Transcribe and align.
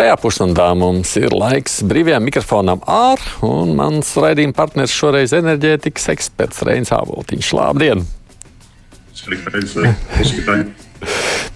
Šajā 0.00 0.14
pusstundā 0.16 0.64
mums 0.80 1.10
ir 1.20 1.34
laiks 1.36 1.74
brīvajam 1.84 2.22
mikrofonam 2.24 2.78
ār, 2.88 3.20
un 3.44 3.74
mans 3.76 4.14
raidījuma 4.16 4.54
partners 4.56 4.94
šoreiz 4.96 5.34
enerģētikas 5.36 6.06
eksperts 6.14 6.62
Reins 6.64 6.88
Āvoltiņš. 6.96 7.50
Labdien! 7.58 8.06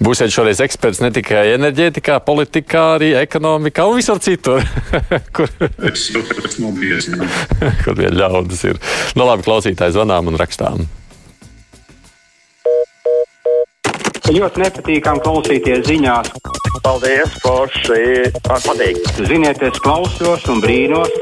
Būsiet 0.04 0.34
šoreiz 0.34 0.60
eksperts 0.60 1.00
ne 1.00 1.08
tikai 1.16 1.46
enerģētikā, 1.54 2.18
politikā, 2.26 2.82
arī 2.98 3.14
ekonomikā 3.22 3.86
un 3.88 3.96
visur 3.96 4.20
citur. 4.20 4.61
kur 5.38 5.48
es 5.88 6.04
jau 6.12 6.20
esmu 6.45 6.74
bijis. 6.76 7.08
kur 7.86 7.96
vien 7.96 8.12
ļaudis 8.12 8.61
ir. 8.74 8.82
Nu 9.16 9.24
labi, 9.24 9.46
klausītāji 9.48 9.96
zvanām 9.96 10.29
un 10.29 10.36
rakstām. 10.42 10.84
Ļoti 14.29 14.66
nepatīkami 14.66 15.24
klausīties 15.24 15.88
ziņās. 15.88 16.63
Paldies, 16.82 17.36
Forši! 17.43 18.32
Patīk! 18.43 18.98
Ziniet, 19.29 19.62
es 19.62 19.79
klausos 19.84 20.48
un 20.51 20.60
brīnos. 20.64 21.12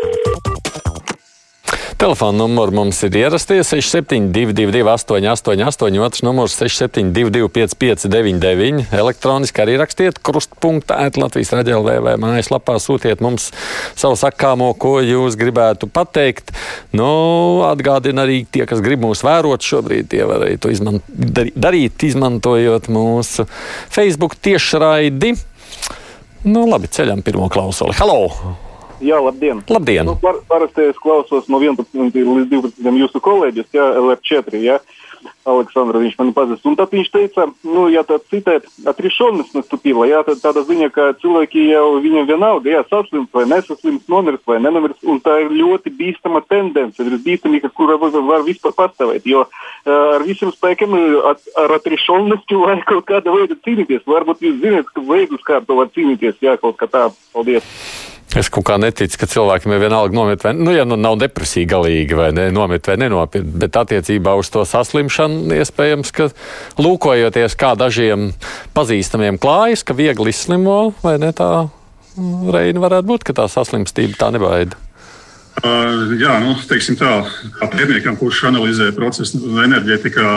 Telefona 2.03 2.35
numurs 2.35 2.75
mums 2.75 2.99
ir 3.07 3.15
ierasties 3.15 3.69
6722, 3.71 4.81
888, 4.91 6.01
otrs 6.03 6.23
numurs 6.27 6.57
672, 6.59 7.47
559, 7.55 8.89
elektroniski 8.99 9.63
arī 9.63 9.77
rakstiet, 9.79 10.19
krustpunktā, 10.27 10.97
Latvijas 11.23 11.53
raidījumā 11.55 11.95
vai 12.03 12.17
mājaslapā 12.19 12.75
sūtiet 12.83 13.23
mums 13.23 13.53
savu 13.95 14.19
sakāmo, 14.19 14.73
ko 14.75 14.97
jūs 14.99 15.39
gribētu 15.39 15.87
pateikt. 15.87 16.51
Nu, 16.91 17.07
atgādina 17.69 18.27
arī 18.27 18.41
tie, 18.51 18.67
kas 18.67 18.83
grib 18.83 19.07
mūs 19.07 19.23
vērot 19.23 19.63
šobrīd, 19.63 20.11
tie 20.11 20.27
var 20.27 20.43
arī 20.49 20.59
to 20.59 20.75
izman 20.75 20.99
darīt, 21.07 22.03
izmantojot 22.11 22.91
mūsu 22.91 23.47
Facebook 23.95 24.35
tiešraidi. 24.43 25.37
Nu, 26.51 26.67
labi, 26.67 26.91
ceļam 26.91 27.23
pirmo 27.23 27.47
klausuli. 27.47 27.95
Halo! 28.03 28.72
Jā, 29.03 29.19
labdien. 29.19 29.63
labdien. 29.69 30.07
Nu, 30.07 30.15
par, 30.21 30.39
parasti 30.49 30.87
es 30.93 30.99
klausos 31.03 31.49
no 31.51 31.59
11 31.59 31.91
līdz 32.15 32.53
12 32.53 33.01
jūsu 33.03 33.23
kolēģis, 33.23 33.71
jā, 33.75 33.89
LR4. 33.99 34.61
Jā. 34.63 34.79
Aleksandra, 35.49 35.99
viņš 36.03 36.19
man 36.21 36.33
pazīst. 36.37 36.67
Un 36.69 36.77
tad 36.79 36.93
viņš 36.95 37.09
teica, 37.13 37.47
nu, 37.67 37.87
ja 37.91 38.05
tā 38.07 38.19
citēt, 38.31 38.69
atrišonis 38.87 39.51
nastupīla, 39.57 40.07
jā, 40.11 40.21
tad 40.27 40.43
tāda 40.43 40.63
ziņa, 40.69 40.89
ka 40.95 41.09
cilvēki 41.23 41.65
jau 41.73 41.87
viņam 42.05 42.29
vienalga, 42.29 42.71
jā, 42.77 42.83
saslims 42.91 43.33
vai 43.35 43.45
nesaslims, 43.51 44.07
nomirs 44.13 44.45
vai 44.47 44.61
nenomirs, 44.63 45.01
un 45.03 45.19
tā 45.25 45.41
ir 45.43 45.51
ļoti 45.57 45.95
bīstama 45.99 46.45
tendence, 46.47 47.03
ir 47.03 47.19
bīstamība, 47.27 47.73
kura 47.75 47.99
var 47.99 48.47
vispār 48.47 48.77
pastāvēt, 48.79 49.27
jo 49.27 49.45
ar 49.89 50.23
visiem 50.27 50.55
spēkiem, 50.55 50.95
at, 51.33 51.43
ar 51.59 51.77
atrišonistu 51.79 52.63
vajag 52.63 52.87
kaut 52.93 53.09
kāda 53.11 53.35
veida 53.35 53.59
cīnīties, 53.67 54.07
varbūt 54.07 54.47
jūs 54.47 54.63
zināt, 54.63 54.95
ka 54.95 55.05
veidu 55.11 55.43
skārto 55.43 55.81
var 55.81 55.91
cīnīties, 55.95 56.39
jā, 56.45 56.57
kaut 56.63 56.79
kā 56.79 56.91
tā, 56.91 57.09
paldies. 57.35 57.67
Es 58.33 58.49
kaut 58.49 58.65
kā 58.65 58.79
neticu, 58.81 59.19
ka 59.21 59.27
cilvēkiem 59.29 59.75
ir 59.75 59.81
vienalga 59.83 60.17
nomirt 60.17 60.45
vai 60.47 60.55
nu, 60.57 60.73
ja 60.73 60.87
nu 60.89 60.97
nav 60.97 61.19
depresija 61.21 61.69
galīgi 61.69 62.17
vai 62.17 62.31
ne, 62.33 62.47
nomirt 62.55 62.89
vai 62.89 62.97
nenopietni, 63.03 63.53
bet 63.61 63.77
attiecībā 63.77 64.33
uz 64.41 64.49
to 64.53 64.63
saslimšanu 64.65 65.32
iespējams, 65.59 66.13
ka 66.15 66.29
lūkojoties, 66.81 67.57
kā 67.59 67.75
dažiem 67.79 68.31
pazīstamiem 68.77 69.41
klājas, 69.43 69.85
ka 69.87 69.97
viegli 69.97 70.33
izslimo 70.35 70.93
vai 71.03 71.19
ne 71.23 71.33
tā 71.37 71.53
reina 72.53 72.83
varētu 72.83 73.09
būt, 73.09 73.29
ka 73.29 73.37
tā 73.43 73.49
saslimstība 73.51 74.19
tā 74.21 74.33
nebaida. 74.35 74.79
Uh, 75.63 76.15
jā, 76.17 76.33
nu, 76.41 76.55
teiksim 76.67 76.97
tā, 76.97 77.11
kā 77.59 77.67
pētniekam, 77.71 78.17
kurš 78.17 78.41
analizē 78.49 78.89
procesu 78.97 79.37
enerģētikā, 79.63 80.29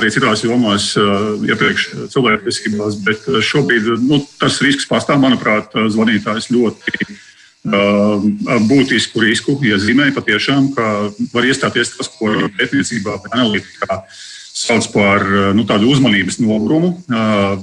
arī 0.00 0.08
citās 0.10 0.42
jomās, 0.46 0.86
uh, 0.96 1.34
iepriekš 1.44 1.84
cilvēktiesībās, 2.14 2.96
bet 3.04 3.28
šobrīd 3.44 3.90
nu, 4.00 4.22
tas 4.40 4.56
risks 4.64 4.88
pastāv, 4.88 5.20
manuprāt, 5.22 5.76
zvanītājs 5.92 6.48
ļoti 6.56 6.96
būtisku 7.62 9.22
risku 9.22 9.54
iezīmēja 9.62 10.16
patiešām, 10.16 10.72
ka 10.74 10.86
var 11.30 11.46
iestāties 11.46 11.94
tas, 11.94 12.08
ko 12.10 12.32
pētniecībā 12.58 13.20
analītikā 13.30 14.00
sauc 14.62 14.88
par 14.94 15.24
nu, 15.56 15.66
tādu 15.68 15.90
uzmanības 15.92 16.38
nogurumu 16.42 16.94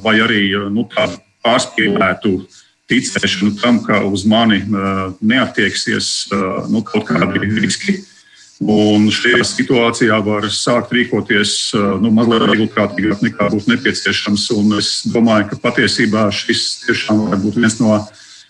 vai 0.03 0.17
arī 0.23 0.43
nu, 0.73 0.85
tādu 0.91 1.19
pārspīlētu 1.45 2.33
ticēšanu 2.89 3.55
tam, 3.61 3.81
ka 3.85 4.01
uz 4.07 4.25
mani 4.27 4.63
neattieksies 5.21 6.29
nu, 6.71 6.83
kaut 6.85 7.07
kādi 7.09 7.43
riski. 7.61 7.99
Un 8.59 9.05
šajā 9.13 9.39
situācijā 9.47 10.17
var 10.25 10.49
sākt 10.51 10.91
rīkoties 10.91 11.71
nu, 12.03 12.11
mazliet 12.11 12.43
vieglprātīgāk 12.49 13.21
nekā 13.23 13.47
būtu 13.53 13.71
nepieciešams. 13.71 14.49
Un 14.57 14.75
es 14.81 14.89
domāju, 15.07 15.53
ka 15.53 15.61
patiesībā 15.63 16.25
šis 16.35 16.65
tiešām 16.83 17.29
var 17.29 17.39
būt 17.39 17.61
viens 17.61 17.79
no 17.79 18.01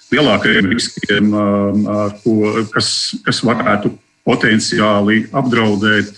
lielākajiem 0.09 0.71
riskiem, 0.71 1.29
ko, 2.23 2.37
kas, 2.73 2.89
kas 3.21 3.43
varētu 3.45 3.93
potenciāli 4.25 5.27
apdraudēt 5.29 6.17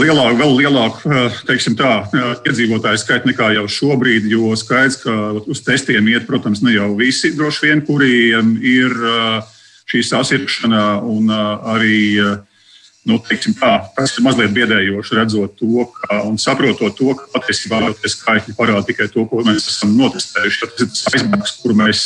lielāku, 0.00 0.36
vēl 0.40 0.52
lielāku 0.58 1.14
teiksim, 1.48 1.76
tā, 1.78 2.04
iedzīvotāju 2.48 3.00
skaitu 3.00 3.30
nekā 3.30 3.52
jau 3.56 3.66
šobrīd. 3.70 4.28
Jo 4.30 4.54
skaidrs, 4.58 5.00
ka 5.04 5.16
uz 5.40 5.62
testiem 5.66 6.08
iet, 6.12 6.26
protams, 6.28 6.62
ne 6.64 6.74
jau 6.74 6.92
visi 6.98 7.32
droši 7.36 7.66
vien, 7.66 7.82
kuriem 7.86 8.54
ir 8.62 8.94
šī 9.90 10.04
sasirkšana 10.12 11.00
un 11.06 11.32
arī. 11.32 12.38
Nu, 13.08 13.16
tā, 13.16 13.70
tas 13.96 14.12
ir 14.12 14.24
mazliet 14.26 14.52
biedējoši 14.52 15.14
redzot 15.16 15.54
to, 15.56 15.86
ka, 15.88 16.18
un 16.28 16.34
saprotot 16.38 16.92
to, 16.98 17.14
ka 17.16 17.30
patiesībā 17.32 17.78
tie 17.96 18.10
skaitļi 18.12 18.52
parāda 18.58 18.84
tikai 18.90 19.06
to, 19.08 19.24
ko 19.24 19.40
mēs 19.46 19.70
esam 19.72 19.94
notestējuši. 19.96 20.60
Tas 20.60 20.84
ir 20.84 20.90
tas 20.92 21.14
aizbēgs, 21.14 21.54
kur 21.62 21.72
mēs 21.80 22.02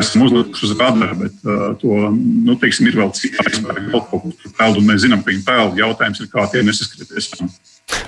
esam 0.00 0.24
uzlikuši 0.26 0.66
uz 0.66 0.74
radara, 0.78 1.14
bet 1.18 1.46
uh, 1.46 1.68
to 1.80 2.10
nu, 2.14 2.56
teiksim, 2.60 2.88
ir 2.90 2.98
vēl 2.98 3.12
aizbēgi, 3.12 3.86
vēl 3.92 4.02
kaut 4.10 4.26
kur 4.26 4.56
peld, 4.58 4.80
un 4.80 4.90
mēs 4.90 5.04
zinām, 5.06 5.22
ka 5.22 5.32
viņi 5.32 5.46
peld. 5.46 5.78
Jautājums 5.78 6.24
ir, 6.24 6.30
kā 6.32 6.48
tie 6.50 6.64
nesaskaties. 6.66 7.30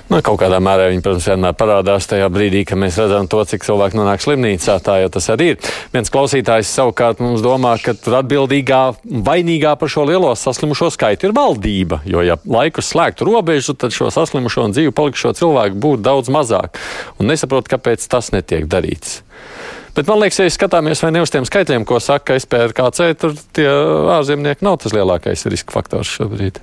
Nu, 0.07 0.17
kaut 0.25 0.39
kādā 0.41 0.57
mērā 0.63 0.87
viņi, 0.89 1.03
protams, 1.05 1.25
vienmēr 1.29 1.53
parādās 1.59 2.07
tajā 2.09 2.27
brīdī, 2.33 2.63
kad 2.67 2.79
mēs 2.79 2.97
redzam 2.97 3.27
to, 3.29 3.43
cik 3.45 3.65
cilvēki 3.67 3.99
nonāk 3.99 4.23
slimnīcā. 4.23 4.77
Tā 4.83 4.95
jau 5.03 5.09
tas 5.13 5.27
arī 5.33 5.51
ir. 5.53 5.59
Viens 5.93 6.11
klausītājs 6.11 6.71
savukārt 6.79 7.21
mums 7.23 7.43
domā, 7.45 7.75
ka 7.83 7.93
atbildīgā, 8.21 8.81
vainīgā 9.27 9.75
par 9.77 9.91
šo 9.91 10.07
lielo 10.09 10.31
saslimušo 10.39 10.89
skaitu 10.95 11.29
ir 11.29 11.35
valdība. 11.37 12.01
Jo, 12.09 12.23
ja 12.25 12.39
laikus 12.47 12.89
slēgtu 12.93 13.27
robežu, 13.27 13.75
tad 13.77 13.93
šo 13.95 14.09
saslimušo 14.15 14.65
un 14.65 14.75
dzīvu 14.75 14.95
palikušo 14.97 15.35
cilvēku 15.37 15.79
būtu 15.83 16.07
daudz 16.07 16.33
mazāk. 16.33 16.81
Un 17.19 17.29
nesaprotu, 17.29 17.75
kāpēc 17.75 18.07
tas 18.09 18.31
netiek 18.33 18.65
darīts. 18.71 19.21
Bet 19.97 20.05
man 20.05 20.19
liekas, 20.21 20.37
ja 20.43 20.53
skatāmies 20.53 21.01
vai 21.01 21.09
ne 21.15 21.23
uz 21.25 21.31
tiem 21.33 21.45
skaitļiem, 21.47 21.81
ko 21.89 21.97
saka 22.03 22.37
SPRKC, 22.37 23.11
tur 23.17 23.33
tie 23.57 23.65
ārzemnieki 24.13 24.65
nav 24.67 24.77
tas 24.83 24.93
lielākais 24.93 25.47
riska 25.49 25.73
faktors 25.73 26.11
šobrīd. 26.19 26.59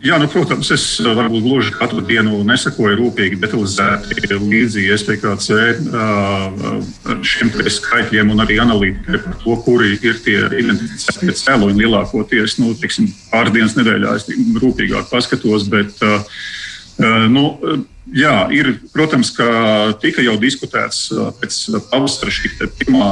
Jā, 0.00 0.16
nu, 0.16 0.24
protams, 0.32 0.70
es 0.72 0.84
varbūt 1.04 1.42
gluži 1.44 1.74
katru 1.76 2.00
dienu 2.08 2.38
nesakoju 2.48 2.96
rūpīgi, 2.96 3.36
detalizēti 3.42 4.38
līdzi 4.40 4.86
SPKC 4.96 5.58
šiem 7.30 7.50
skaitļiem 7.76 8.32
un 8.32 8.40
arī 8.40 8.56
analītikai 8.64 9.20
par 9.26 9.36
to, 9.42 9.58
kuri 9.66 9.98
ir 10.00 10.22
tie 10.24 10.38
identificētie 10.48 11.36
cēloņi 11.42 11.84
lielākoties. 11.84 12.56
Nu, 12.62 12.72
tiksim, 12.80 13.10
pāris 13.28 13.54
dienas 13.58 13.76
nedēļā 13.76 14.16
es 14.16 14.26
rūpīgāk 14.64 15.12
paskatos, 15.12 15.68
bet 15.68 16.00
nu, 16.98 17.44
Jā, 18.10 18.48
ir, 18.50 18.72
protams, 18.90 19.30
ka 19.36 19.46
tika 20.02 20.22
jau 20.24 20.34
diskutēts 20.40 21.10
pēc 21.38 21.58
pavasara 21.92 22.32
šī 22.34 22.50
pirmā, 22.58 23.10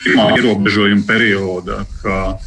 pirmā 0.00 0.28
ierobežojuma 0.38 1.04
perioda, 1.04 1.82
ka 2.00 2.38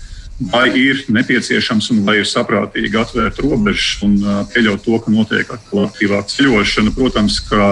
vai 0.53 0.71
ir 0.77 1.03
nepieciešams 1.13 1.91
un 1.93 2.01
vai 2.07 2.19
ir 2.21 2.29
saprātīgi 2.29 2.97
atvērt 2.97 3.41
robežas 3.45 4.01
un 4.07 4.17
pieļaut 4.53 4.85
to, 4.85 4.97
ka 5.03 5.13
notiek 5.13 5.53
aktīvāka 5.53 6.33
ceļošana. 6.33 6.93
Protams, 6.97 7.39
ka 7.45 7.69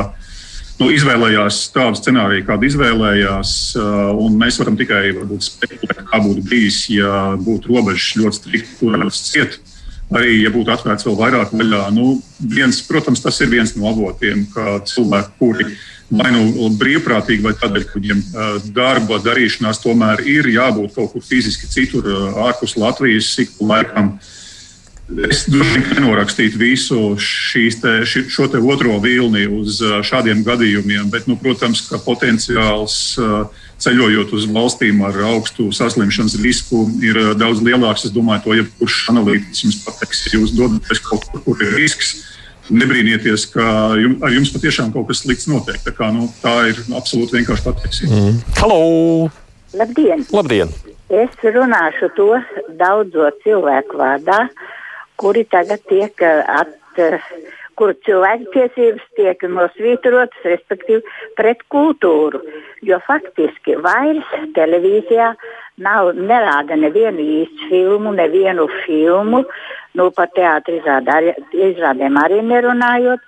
nu, 0.82 0.92
izvēlējās 0.94 1.64
tādu 1.74 1.98
scenāriju, 1.98 2.46
kādu 2.46 2.70
izvēlējās, 2.70 3.56
mēs 4.38 4.62
varam 4.62 4.78
tikai 4.78 5.06
spekulēt, 5.48 6.04
kā 6.12 6.22
būtu 6.22 6.46
bijis, 6.46 6.84
ja 6.94 7.32
būtu 7.42 7.74
robežas 7.74 8.12
ļoti 8.22 8.44
strikti 8.44 8.78
turētas 8.84 9.24
ciet 9.32 9.58
arī, 10.14 10.38
ja 10.44 10.54
būtu 10.54 10.74
atvērts 10.74 11.08
vēl 11.08 11.18
vairāk 11.20 11.54
vaļā, 11.56 11.84
nu, 11.96 12.20
viens, 12.40 12.82
protams, 12.86 13.24
tas 13.24 13.40
ir 13.42 13.52
viens 13.54 13.76
no 13.78 13.90
avotiem, 13.90 14.46
ka 14.54 14.80
cilvēki, 14.86 15.38
kuri 15.40 15.70
vai 16.14 16.30
nu 16.36 16.70
brīvprātīgi, 16.78 17.42
vai 17.46 17.56
tādēļ, 17.58 17.86
ka 17.90 18.00
viņiem 18.00 18.20
darba 18.76 19.18
darīšanās 19.26 19.82
tomēr 19.82 20.22
ir 20.30 20.50
jābūt 20.54 20.94
kaut 20.98 21.16
kur 21.16 21.26
fiziski 21.26 21.70
citur, 21.72 22.06
ārpus 22.46 22.78
Latvijas, 22.78 23.32
ik 23.42 23.56
pa 23.58 23.72
laikam. 23.74 24.16
Es 25.06 25.44
nenorakstītu 25.46 26.58
visu 26.58 27.00
te, 27.82 27.92
ši, 28.10 28.24
šo 28.26 28.48
te 28.50 28.58
otro 28.58 28.96
vilni 29.04 29.46
uz 29.46 29.78
šādiem 30.02 30.42
gadījumiem, 30.46 31.12
bet, 31.14 31.28
nu, 31.30 31.38
protams, 31.38 31.84
ka 31.86 32.00
potenciāls 32.02 32.96
uh, 33.22 33.46
ceļojot 33.78 34.34
uz 34.34 34.48
valstīm 34.50 35.04
ar 35.06 35.20
augstu 35.30 35.68
saslimšanas 35.76 36.40
risku, 36.42 36.88
ir 37.06 37.20
daudz 37.38 37.62
lielāks. 37.62 38.08
Es 38.08 38.16
domāju, 38.16 38.48
to 38.48 38.58
jebkurš 38.62 39.02
analītiķis 39.14 39.66
jums 39.68 39.82
pateiks, 39.86 40.24
ja 40.26 40.40
jūs 40.40 40.56
dodaties 40.58 41.04
kaut 41.06 41.28
kur, 41.30 41.44
kur 41.46 41.62
ir 41.68 41.78
risks. 41.78 42.16
nebrīnieties, 42.74 43.46
ka 43.54 43.64
jum, 44.02 44.16
ar 44.26 44.34
jums 44.34 44.50
patiešām 44.50 44.90
kaut 44.94 45.12
kas 45.12 45.22
slikts 45.22 45.46
notiek. 45.46 45.78
Tā, 45.86 45.94
kā, 45.94 46.10
nu, 46.14 46.32
tā 46.42 46.72
ir 46.72 46.82
absolūti 46.98 47.38
vienkārši 47.38 47.66
patiesība. 47.68 48.22
Mm. 48.22 48.40
Halo! 48.58 48.80
Labdien! 49.78 50.26
Labdien! 50.34 50.74
Es 51.14 51.36
runāšu 51.44 52.10
to 52.18 52.32
daudzo 52.80 53.30
cilvēku 53.44 54.00
vārdā, 54.00 54.48
kuri 55.22 55.46
tagad 55.52 55.84
tiek 55.90 56.22
at, 56.26 56.74
kur 57.76 57.92
cilvēktiesības 58.08 59.04
tiek 59.18 59.42
nosvītrotas, 59.52 60.48
respektīvi, 60.48 61.04
pret 61.36 61.64
kultūru. 61.74 62.40
Jo 62.88 63.02
faktiski 63.04 63.76
vairs 63.84 64.28
televīzijā 64.56 65.34
nav 65.84 66.14
nerāda 66.16 66.78
nevienu 66.80 67.24
īstu 67.42 67.70
filmu, 67.72 68.14
nevienu 68.16 68.68
filmu, 68.86 69.44
nu 69.96 70.10
par 70.16 70.32
teātri 70.36 70.80
izrādēm 70.80 72.20
arī 72.22 72.42
nerunājot, 72.48 73.24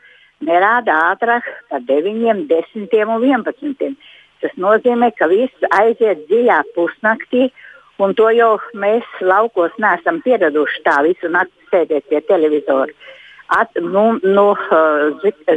nerāda 0.48 0.96
ātrāk 1.12 1.48
par 1.70 1.84
9, 1.90 2.48
10 2.48 3.16
un 3.16 3.28
11. 3.28 3.96
Tas 4.42 4.54
nozīmē, 4.62 5.12
ka 5.18 5.28
viss 5.32 5.70
aiziet 5.74 6.28
dziļā 6.30 6.62
pusnaktī, 6.76 7.50
un 8.00 8.14
to 8.14 8.30
jau 8.38 8.52
mēs 8.78 9.06
laukos 9.26 9.74
neesam 9.82 10.22
pieraduši 10.22 10.84
tā 10.86 11.00
visu 11.08 11.32
nakti 11.34 11.57
sēdēt 11.72 12.08
pie 12.12 12.22
televizora. 12.28 12.94
At, 13.48 13.72
nu, 13.80 14.18
nu, 14.24 14.48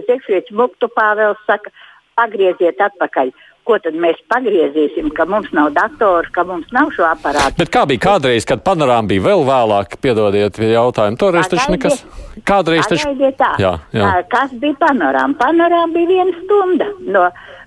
Zifrits 0.06 0.52
Muktu 0.54 0.86
Pāvels 0.94 1.40
saka, 1.46 1.72
pagrieziet 2.18 2.82
atpakaļ. 2.82 3.32
Ko 3.68 3.76
tad 3.82 3.94
mēs 4.00 4.16
pagriezīsim, 4.32 5.10
ka 5.14 5.26
mums 5.28 5.50
nav 5.54 5.68
datoru, 5.76 6.30
ka 6.32 6.42
mums 6.48 6.70
nav 6.74 6.88
šo 6.96 7.04
aparātu? 7.10 7.58
Bet 7.58 7.70
kā 7.74 7.82
bija 7.86 8.02
kādreiz, 8.06 8.46
kad 8.48 8.62
panorāma 8.66 9.10
bija 9.10 9.26
vēl 9.26 9.44
vēlāk, 9.46 9.98
piedodiet 10.02 10.56
jautājumu, 10.64 11.18
toreiz 11.20 11.50
taču 11.52 11.74
nekas. 11.74 12.00
Kādreiz 12.48 12.88
taču. 12.88 13.12
Tā. 13.38 13.52
Jā, 13.60 13.74
jā. 13.94 14.08
Kas 14.32 14.54
bija 14.62 14.78
panorāma? 14.80 15.36
Panorāma 15.38 15.92
bija 15.92 16.08
viena 16.08 16.34
stunda. 16.40 16.88
No, 17.04 17.26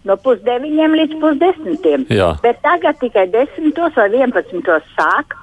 no 0.10 0.18
pusdeviņiem 0.26 0.98
līdz 1.00 1.22
pusdesmitiem. 1.22 2.08
Jā. 2.12 2.34
Bet 2.44 2.60
tagad 2.66 3.00
tikai 3.04 3.28
desmitos 3.32 3.96
vai 4.00 4.10
vienpadsmitos 4.18 4.90
sāk, 4.98 5.38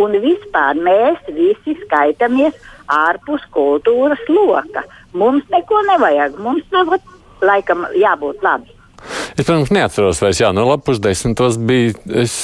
un 0.00 0.16
vispār 0.22 0.78
mēs 0.78 1.20
visi 1.36 1.76
skaitamies 1.84 2.56
ārpus 2.92 3.44
kultūras 3.54 4.22
loka. 4.30 4.84
Mums 5.16 5.46
neko 5.52 5.82
nevajag. 5.90 6.38
Mums 6.42 6.66
nav 6.74 6.96
laikam 7.44 7.86
jābūt 7.96 8.44
labi. 8.44 8.72
Es, 9.36 9.44
protams, 9.44 9.72
neatceros 9.74 10.20
vairs, 10.22 10.40
jā, 10.40 10.50
no 10.56 10.66
labi 10.68 10.86
pusdesmitos 10.88 11.60
bija. 11.68 11.96
Es... 12.24 12.36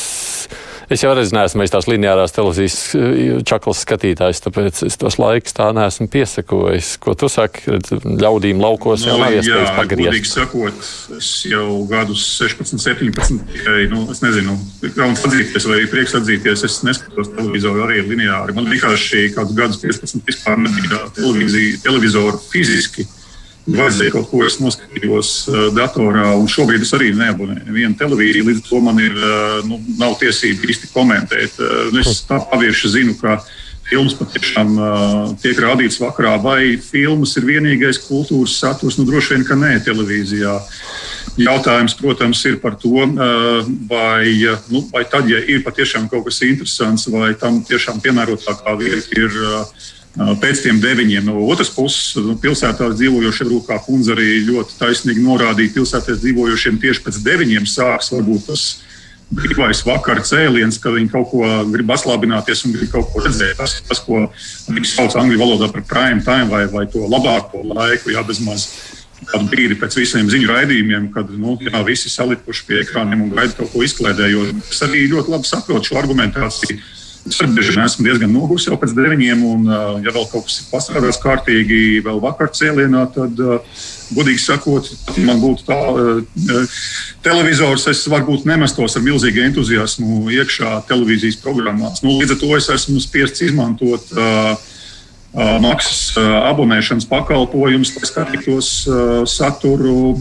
Es 0.93 1.01
jau 1.01 1.13
reiz 1.17 1.31
neesmu 1.33 1.65
tās 1.73 1.87
lineārās 1.89 2.35
televīzijas 2.37 2.75
eh, 2.99 3.21
čaklas 3.49 3.81
skatītājs, 3.87 4.43
tāpēc 4.45 4.83
es 4.85 4.99
tos 5.01 5.17
laikus 5.21 5.57
tā 5.57 5.71
neesmu 5.73 6.09
piesakojis. 6.13 6.91
Ko 7.01 7.15
tu 7.17 7.31
saki, 7.33 7.79
ļaudīm 8.05 8.61
laukos 8.61 9.07
no, 9.07 9.15
jau 9.15 9.21
nav 9.23 9.37
iespējas 9.39 9.71
jā, 9.71 9.77
pagriezt? 9.79 10.29
Sakot, 10.35 10.91
es 11.17 11.31
jau 11.49 11.65
gadus 11.89 12.27
16, 12.43 12.83
17, 12.83 13.41
tikai, 13.55 13.79
nu, 13.93 14.05
es 14.13 14.21
nezinu, 14.25 14.59
kauns 14.99 15.25
atzīties 15.29 15.71
vai 15.71 15.81
prieks 15.95 16.19
atzīties, 16.21 16.67
es 16.69 16.79
neskatos 16.85 17.33
televizoru 17.39 17.87
arī 17.87 18.05
lineāri. 18.11 18.59
Man 18.59 18.69
vienkārši 18.69 19.31
kādus 19.39 19.57
gadus 19.57 19.81
15 19.87 20.29
vispār 20.29 20.61
nebija 20.61 21.07
televizoru 21.87 22.37
fiziski 22.53 23.09
vajadzēja 23.67 24.13
kaut 24.15 24.29
ko, 24.31 24.43
es 24.47 24.59
noskatījos 24.63 25.33
uh, 25.49 25.65
datorā, 25.77 26.33
un 26.39 26.49
šobrīd 26.51 26.85
es 26.85 26.93
arī 26.97 27.13
neabonēju 27.17 27.67
nevienu 27.69 27.99
televīziju, 27.99 28.47
līdz 28.49 28.63
ar 28.63 28.69
to 28.69 28.81
man 28.85 29.01
ir, 29.03 29.19
uh, 29.19 29.59
nu, 29.69 29.79
nav 30.01 30.17
tiesība 30.21 30.71
īsti 30.73 30.91
komentēt. 30.95 31.59
Uh, 31.61 31.93
es 32.03 32.25
tā 32.29 32.41
pavieši 32.51 32.95
zinu, 32.97 33.17
ka 33.21 33.39
filmas 33.93 34.15
patiešām 34.17 34.77
tiek 35.43 35.59
rādīts 35.61 35.99
vakarā, 36.01 36.39
vai 36.41 36.79
filmas 36.81 37.35
ir 37.37 37.45
vienīgais 37.45 37.99
kultūras 38.07 38.55
saturs, 38.63 38.97
nu 38.97 39.05
droši 39.05 39.35
vien, 39.35 39.45
ka 39.45 39.59
nē, 39.59 39.73
televīzijā. 39.85 40.55
Jautājums, 41.43 41.97
protams, 41.99 42.41
ir 42.49 42.57
par 42.63 42.79
to, 42.81 43.05
vai, 43.91 44.25
nu, 44.73 44.85
vai 44.93 45.03
tad, 45.09 45.29
ja 45.29 45.43
ir 45.45 45.61
patiešām 45.67 46.09
kaut 46.13 46.25
kas 46.31 46.41
interesants, 46.47 47.05
vai 47.13 47.35
tam 47.37 47.61
tiešām 47.69 48.01
piemērotākā 48.05 48.77
vieta 48.81 49.19
ir 49.19 49.37
pēc 50.17 50.63
tiem 50.67 50.81
deviņiem. 50.83 51.27
No 51.29 51.47
otras 51.49 51.71
puses, 51.73 52.13
nu, 52.21 52.37
pilsētās 52.41 52.97
dzīvojošie, 52.99 53.49
kā 53.67 53.79
kundze 53.87 54.13
arī 54.13 54.43
ļoti 54.49 54.79
taisnīgi 54.81 55.25
norādīja, 55.25 55.75
pilsētās 55.79 56.21
dzīvojošiem 56.21 56.81
tieši 56.83 57.05
pēc 57.07 57.21
deviņiem 57.25 57.69
sāks 57.69 58.13
varbūt 58.13 58.51
tas 58.51 58.67
brīvais 59.33 59.81
vakara 59.89 60.21
cēliens, 60.29 60.77
kad 60.81 60.93
viņi 60.93 61.09
kaut 61.13 61.31
ko 61.31 61.47
grib 61.73 61.93
atslābināties 61.95 62.67
un 62.67 62.75
grib 62.77 62.91
kaut 62.93 63.09
ko 63.13 63.23
redzēt. 63.25 63.57
Tas, 63.57 63.79
tas 63.89 64.03
ko 64.05 64.27
viņi 64.69 64.91
sauc 64.91 65.17
angļu 65.17 65.41
valodā 65.41 65.71
par 65.73 65.87
prime 65.89 66.21
time 66.27 66.51
vai, 66.53 66.67
vai 66.69 66.85
to 66.93 67.07
labāko 67.09 67.65
laiku, 67.73 68.13
jā, 68.13 68.25
bez 68.29 68.43
maz 68.45 68.69
kādu 69.31 69.49
brīdi 69.49 69.79
pēc 69.79 69.97
visiem 69.97 70.29
ziņu 70.29 70.51
raidījumiem, 70.51 71.07
kad 71.15 71.31
nu, 71.33 71.55
jā, 71.63 71.81
visi 71.87 72.11
salikuši 72.13 72.67
pie 72.69 72.81
ekrāniem 72.83 73.23
un 73.25 73.33
gaida 73.33 73.55
kaut 73.57 73.73
ko 73.73 73.85
izklaidējot. 73.87 74.67
Es 74.69 74.83
arī 74.85 75.07
ļoti 75.15 75.33
labi 75.33 75.49
saprotu 75.49 75.89
šo 75.93 76.03
argumentāciju 76.03 76.83
Bieži 77.23 77.77
vien 77.77 77.85
esmu 77.85 78.07
diezgan 78.07 78.33
noguris 78.35 78.65
jau 78.67 78.77
pēc 78.81 78.97
deviņiem, 78.97 79.43
un, 79.47 79.69
ja 80.03 80.11
vēl 80.15 80.25
kaut 80.33 80.49
kas 80.49 80.59
ir 80.59 80.71
pastrādāts 80.73 81.21
kārtīgi, 81.23 82.01
vēl 82.03 82.19
vakar 82.23 82.51
cēlienā, 82.51 83.05
tad, 83.15 83.39
godīgi 84.13 84.43
sakot, 84.43 84.91
man 85.23 85.39
būtu 85.43 85.69
tā, 85.69 85.79
televizors, 87.23 87.87
es 87.93 88.03
varbūt 88.11 88.49
nemestos 88.51 88.99
ar 88.99 89.07
milzīgu 89.07 89.45
entuziasmu 89.47 90.33
iekšā 90.35 90.81
televīzijas 90.91 91.39
programmās. 91.45 92.03
Nu, 92.03 92.19
līdz 92.19 92.35
ar 92.35 92.43
to 92.43 92.53
es 92.59 92.69
esmu 92.75 92.99
spiests 93.05 93.47
izmantot 93.47 94.11
uh, 94.17 94.57
maksas 95.33 96.19
abonēšanas 96.21 97.07
pakalpojumus, 97.09 97.95
lai 97.97 98.09
skatītos 98.09 98.71
saturu 99.33 100.13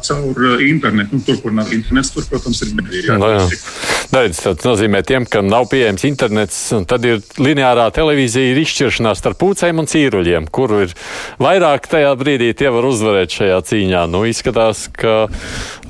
caur 0.00 0.40
internetu. 0.64 1.16
Nu, 1.16 1.24
tur, 1.26 1.36
kur 1.42 1.52
nav 1.52 1.68
internets, 1.76 2.12
tur, 2.14 2.24
protams, 2.30 2.62
ir 2.64 2.72
mediji. 2.76 3.16
No, 3.20 3.28
Daļas, 4.06 4.38
tas 4.44 4.64
nozīmē 4.64 5.00
tiem, 5.06 5.26
kam 5.28 5.48
nav 5.50 5.66
pieejams 5.72 6.04
internets, 6.08 6.58
un 6.76 6.86
tad 6.88 7.04
ir 7.08 7.20
lineārā 7.42 7.88
televīzija 7.94 8.52
ir 8.52 8.60
izšķiršanās 8.62 9.18
starp 9.20 9.40
pūcēm 9.40 9.82
un 9.82 9.88
cīruļiem, 9.90 10.46
kuru 10.54 10.84
ir 10.86 10.94
vairāk 11.42 11.88
tajā 11.90 12.12
brīdī 12.16 12.52
tie 12.56 12.70
var 12.72 12.86
uzvarēt 12.86 13.34
šajā 13.34 13.58
cīņā. 13.66 14.04
Nu, 14.12 14.22
izskatās, 14.28 14.86
ka 14.94 15.26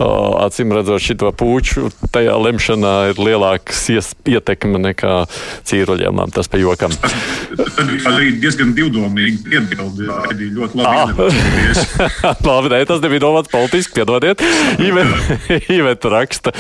acīm 0.01 0.73
redzot 0.75 1.05
šito 1.05 1.31
pūču 1.37 1.91
tajā 2.15 2.35
lemšanā 2.41 2.95
ir 3.13 3.21
lielāks 3.21 3.85
ietekme 3.93 4.81
nekā 4.89 5.15
cīruļiem. 5.69 6.25
Tas 6.35 6.49
pa 6.51 6.61
jokam. 6.61 6.95
Tad 6.97 8.11
arī 8.11 8.33
diezgan 8.57 8.73
divdomīgi 8.77 9.43
piebildi. 9.45 10.07
Arī 10.31 10.49
ļoti 10.57 10.81
labi 10.81 11.27
ah. 12.25 12.37
labi, 12.49 12.71
nē, 12.73 12.81
tas 12.89 13.03
nebija 13.05 13.25
domāts 13.27 13.53
politiski, 13.53 14.01
piedodiet. 14.01 14.43
Iveta 15.77 16.13
raksta. 16.13 16.55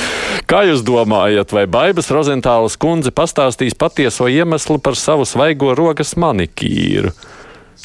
Kā 0.47 0.67
jūs 0.69 0.85
domājat, 0.87 1.55
vai 1.57 1.67
Baibas 1.67 2.11
Rozentālas 2.13 2.77
kundze 2.77 3.13
pastāstīs 3.15 3.77
patieso 3.79 4.29
iemeslu 4.29 4.79
par 4.79 4.99
savu 4.99 5.27
svaigo 5.29 5.75
rokas 5.79 6.17
manikīru? 6.21 7.15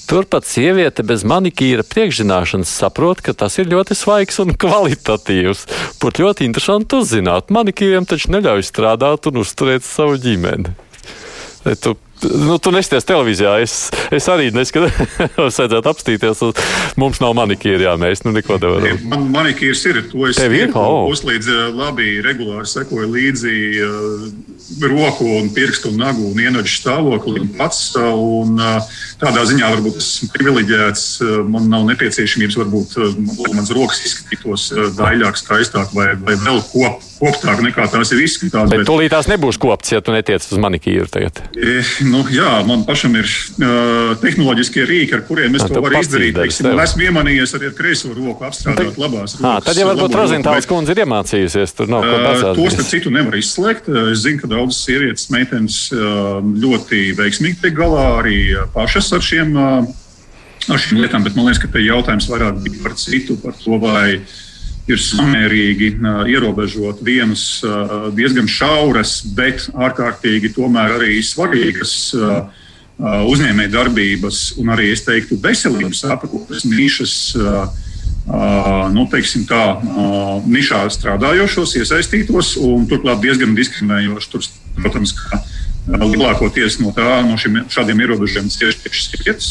Turpat 0.08 0.44
sieviete 0.48 1.06
bez 1.08 1.24
manikīra 1.28 1.86
priekšzināšanas 1.88 2.72
saprot, 2.82 3.22
ka 3.24 3.36
tas 3.38 3.56
ir 3.62 3.70
ļoti 3.72 3.96
svaigs 3.96 4.42
un 4.44 4.52
kvalitatīvs. 4.60 5.66
Būtu 6.02 6.26
ļoti 6.26 6.48
interesanti 6.48 7.00
uzzināt. 7.00 7.52
Manikīriem 7.54 8.08
taču 8.10 8.34
neļauj 8.36 8.66
strādāt 8.68 9.30
un 9.32 9.44
uzturēt 9.44 9.88
savu 9.88 10.18
ģimeni. 10.20 10.74
Tu 11.80 11.94
nu, 12.30 12.58
tu 12.62 12.74
nesties 12.74 13.08
televīzijā. 13.08 13.56
Es, 13.64 13.76
es 14.14 14.28
arī 14.32 14.52
neskatos, 14.56 14.96
vajadzētu 15.38 15.92
apstīties. 15.92 16.44
Mums 17.02 17.22
nav 17.24 17.36
manikīra, 17.38 17.90
jā, 17.90 17.98
mēs 18.02 18.26
nu 18.26 18.36
neko 18.36 18.60
nevaram. 18.62 19.04
Man 19.12 19.28
manikīrs 19.34 19.84
ir, 19.90 20.02
to 20.12 20.28
es 20.30 20.42
ir. 20.42 20.58
Oh. 20.78 21.10
Uzlīdz 21.12 21.50
labi, 21.76 22.18
regulāri 22.26 22.70
sekoju 22.70 23.10
līdzi 23.12 23.56
uh, 23.86 24.26
roku 24.88 25.28
un 25.40 25.52
pirkstu 25.54 25.92
un 25.92 26.02
nagu 26.02 26.32
un 26.32 26.42
ienaģu 26.42 26.76
stāvokli 26.76 27.48
pats. 27.60 27.90
Un, 27.98 28.58
uh, 28.60 29.00
tādā 29.22 29.44
ziņā 29.48 29.70
varbūt 29.76 30.00
esmu 30.02 30.30
privileģēts. 30.36 31.06
Man 31.52 31.70
nav 31.72 31.86
nepieciešamības, 31.92 32.58
varbūt 32.62 32.98
mans 33.56 33.72
rokas 33.76 34.02
izskatītos 34.08 34.68
daļāk, 34.98 35.40
skaistāk 35.40 35.94
vai, 35.98 36.12
vai 36.22 36.38
vēl 36.42 36.62
kop, 36.72 37.02
koptāk 37.22 37.62
nekā 37.68 37.88
tās 37.92 38.14
ir 38.16 38.24
izskatās. 38.26 38.70
Bet, 38.72 38.82
bet... 38.82 38.88
tūlīt 38.90 39.14
tās 39.14 39.30
nebūs 39.32 39.60
kopts, 39.62 39.94
ja 39.94 40.02
tu 40.06 40.16
netiec 40.16 40.46
uz 40.46 40.62
manikīru 40.62 41.10
tagad. 41.12 41.44
E, 41.54 41.80
nu, 42.12 42.22
jā, 42.32 42.50
man 42.68 42.84
pašam 42.88 43.16
ir 43.20 43.28
uh, 43.28 44.12
tehnoloģiskie 44.22 44.84
rīki, 44.88 45.16
ar 45.18 45.24
kuriem 45.28 45.56
es 45.58 45.66
A, 45.66 45.70
to 45.72 45.82
varu 45.84 46.00
izdarīt. 46.02 46.36
Teiksim, 46.38 46.70
esmu 46.84 47.06
iemanījies 47.08 47.56
arī 47.58 47.70
ar 47.70 47.76
kreiso 47.78 48.12
roku 48.16 48.46
apstrādāt 48.48 48.92
tad, 48.92 49.00
labās 49.02 49.38
rokas. 49.38 49.48
À, 49.48 49.54
tad 49.66 49.80
jau 49.80 49.88
varbūt 49.90 50.18
Rozentāls 50.20 50.70
kundze 50.70 50.96
ir 50.96 51.04
iemācījusies. 51.06 51.76
Tur 51.78 51.90
nav 51.92 52.06
ko 52.06 52.20
pasādīt. 52.26 52.52
Uh, 52.52 52.60
to 52.60 52.76
starp 52.76 52.92
citu 52.92 53.16
nevar 53.16 53.40
izslēgt. 53.40 53.90
Es 54.12 54.26
zinu, 54.26 54.44
ka 54.44 54.52
daudzas 54.52 54.84
sievietes, 54.86 55.28
meitenes 55.34 55.82
uh, 55.96 56.38
ļoti 56.44 57.04
veiksmīgi 57.20 57.62
tiek 57.64 57.76
galā 57.80 58.06
arī 58.20 58.38
pašas 58.76 59.12
ar 59.18 59.26
šiem, 59.26 59.58
uh, 59.58 60.70
ar 60.70 60.86
šīm 60.86 61.02
lietām, 61.02 61.26
bet 61.26 61.40
man 61.40 61.50
liekas, 61.50 61.64
ka 61.64 61.72
te 61.74 61.84
jautājums 61.86 62.30
vairāk 62.32 62.62
bija 62.66 62.86
par 62.86 62.98
citu, 63.00 63.40
par 63.42 63.58
to, 63.58 63.80
vai 63.82 64.22
ir 64.92 65.02
samērīgi 65.02 65.92
ierobežot 66.32 67.02
vienas 67.06 67.46
uh, 67.66 68.10
diezgan 68.16 68.50
šauras, 68.52 69.20
bet 69.38 69.70
ārkārtīgi 69.74 70.54
tomēr 70.56 70.98
arī 71.00 71.22
svarīgas 71.26 71.94
uh, 72.18 72.42
uzņēmēju 73.02 73.72
darbības 73.74 74.42
un 74.62 74.74
arī, 74.74 74.92
es 74.94 75.06
teiktu, 75.06 75.40
veselības 75.42 76.04
aprūpes 76.16 76.68
nišas. 76.70 77.16
Nu, 78.94 79.08
teiksim, 79.10 79.48
tā, 79.50 79.82
nišā 80.46 80.84
strādājošos, 80.94 81.74
iesaistītos 81.80 82.54
un 82.62 82.86
turklāt 82.88 83.24
diezgan 83.24 83.56
diskriminējoši. 83.58 84.30
Tur, 84.30 84.46
protams, 84.78 85.16
ka 85.18 85.42
lielākoties 85.90 86.78
no, 86.84 86.94
tā, 86.96 87.24
no 87.26 87.40
šiem, 87.42 87.64
šādiem 87.74 88.06
ierobežojumiem 88.06 88.54
cieši 88.54 88.94
sievietes. 89.08 89.50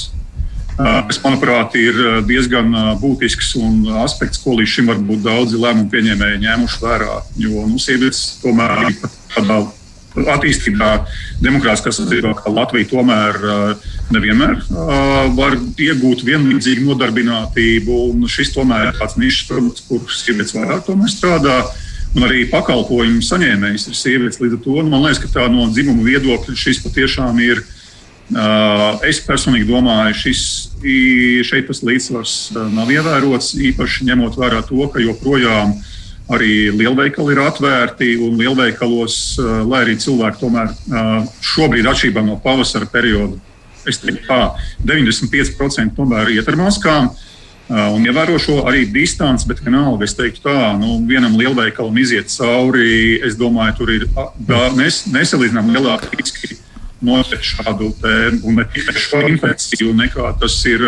Kas, 1.09 1.19
manuprāt, 1.25 1.75
ir 1.81 2.23
diezgan 2.29 2.73
būtisks 3.01 3.55
un 3.61 3.83
aspekts, 4.05 4.41
ko 4.41 4.57
līdz 4.59 4.77
šim 4.77 4.89
varbūt 4.93 5.27
daudzi 5.27 5.61
lēmumu 5.61 5.91
pieņēmēji 5.93 6.45
ņēmuši 6.47 6.81
vērā. 6.85 7.21
Jo 7.41 7.67
nu, 7.69 7.79
sievietes 7.83 8.41
tomēr 8.45 8.91
tādā 9.35 9.61
attīstībā, 10.11 10.89
demokrātiskā 11.39 11.93
sabiedrībā, 11.95 12.33
kā 12.41 12.51
Latvija, 12.51 12.89
tomēr 12.91 13.37
nevienmēr 14.11 14.57
var 15.37 15.55
iegūt 15.79 16.25
vienlīdzīgu 16.27 16.89
nodarbinātību. 16.89 18.01
Šis 18.27 18.51
tomēr 18.57 18.89
ir 18.89 18.99
tāds 18.99 19.15
nišs 19.21 19.47
produkts, 19.47 19.85
kur 19.87 20.03
sievietes 20.11 20.57
vairāk 20.57 20.91
strādā. 21.13 21.61
Un 22.11 22.25
arī 22.27 22.43
pakalpojumu 22.51 23.23
saņēmējs 23.23 23.87
ir 23.87 23.95
sievietes. 23.95 24.41
Līdz 24.43 24.57
ar 24.57 24.63
to 24.65 24.81
nu, 24.81 24.89
man 24.91 25.05
liekas, 25.05 25.21
ka 25.23 25.31
tā 25.31 25.45
no 25.47 25.69
dzimuma 25.71 26.03
viedokļa 26.09 26.57
šis 26.59 26.83
patiešām 26.83 27.39
ir. 27.45 27.63
Es 29.07 29.23
personīgi 29.23 29.71
domāju, 29.71 30.17
šis 30.25 30.43
šeit 31.47 31.67
tas 31.69 31.83
līdzsvars 31.85 32.35
nav 32.73 32.91
ievērots, 32.93 33.55
īpaši 33.71 34.09
ņemot 34.09 34.39
vērā 34.41 34.63
to, 34.69 34.81
ka 34.93 35.03
joprojām 35.05 35.77
Arī 36.31 36.71
lielveikali 36.71 37.35
ir 37.35 37.41
atvērti, 37.43 38.13
un 38.23 38.37
lielveikalos, 38.39 39.15
lai 39.67 39.83
arī 39.83 39.97
cilvēki 39.99 40.39
tomēr 40.39 40.71
šobrīd, 41.43 41.89
atšķirībā 41.91 42.23
no 42.23 42.37
pavasara 42.45 42.87
perioda, 42.91 43.35
es 43.89 43.99
teiktu, 43.99 44.29
tā 44.29 44.53
95% 44.87 45.97
tomēr 45.97 46.31
iet 46.37 46.47
ar 46.53 46.59
maskām. 46.61 47.11
Un 47.71 48.07
ievēro 48.07 48.39
šo 48.43 48.61
arī 48.67 48.85
distanci, 48.91 49.47
bet 49.51 49.63
vienalga, 49.63 50.07
es 50.07 50.15
teiktu, 50.19 50.45
tā, 50.47 50.71
nu, 50.79 51.01
vienam 51.07 51.35
lielveikalam 51.39 51.99
iziet 52.03 52.31
cauri, 52.35 53.19
es 53.27 53.39
domāju, 53.39 53.77
tur 53.79 53.95
ir 53.95 54.07
nes, 54.79 55.05
nesalīdzinām 55.11 55.75
lielāki 55.75 56.15
notiek 57.05 57.45
šādu 57.45 57.91
te, 58.01 58.15
un 58.45 58.61
ne 58.61 58.67
tikai 58.75 58.97
šo 59.01 59.25
infekciju, 59.29 59.93
nekā 59.99 60.33
tas 60.41 60.57
ir 60.71 60.87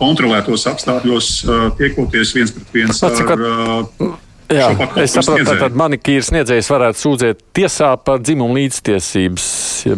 kontrolētos 0.00 0.66
apstākļos, 0.72 1.32
tiekoties 1.78 2.34
viens 2.36 2.54
pret 2.56 2.76
viens 2.80 3.02
ar. 3.06 4.20
Jā, 4.52 4.68
es 5.00 5.14
saprotu, 5.14 5.44
ka 5.46 5.54
tad 5.60 5.76
manikīras 5.78 6.28
sniedzējs 6.30 6.68
varētu 6.72 7.00
sūdzēt 7.00 7.42
tiesā 7.56 7.92
par 8.04 8.20
dzimumu 8.20 8.58
līdztiesības 8.58 9.46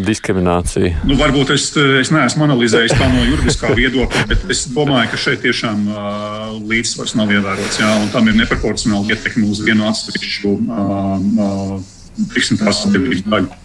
diskrimināciju. 0.04 0.92
Nu, 1.08 1.16
varbūt 1.18 1.54
es, 1.56 1.66
es 2.02 2.12
neesmu 2.14 2.46
analizējis 2.46 2.94
tā 2.94 3.08
no 3.12 3.24
juridiskā 3.26 3.72
viedokļa, 3.80 4.26
bet 4.30 4.44
es 4.54 4.64
domāju, 4.74 5.10
ka 5.12 5.20
šeit 5.24 5.42
tiešām 5.44 5.88
uh, 5.88 6.54
līdzsvars 6.70 7.16
nav 7.18 7.32
ievērots. 7.34 7.80
Jā, 7.82 7.90
un 8.02 8.12
tam 8.14 8.30
ir 8.30 8.38
neproporcionāli 8.42 9.16
ietekme 9.16 9.48
uz 9.50 9.62
vienu 9.64 9.88
atsevišķu 9.90 10.54
uh, 10.54 11.18
uh, 11.18 11.93
sabiedrības 12.14 13.22
daļu. 13.28 13.60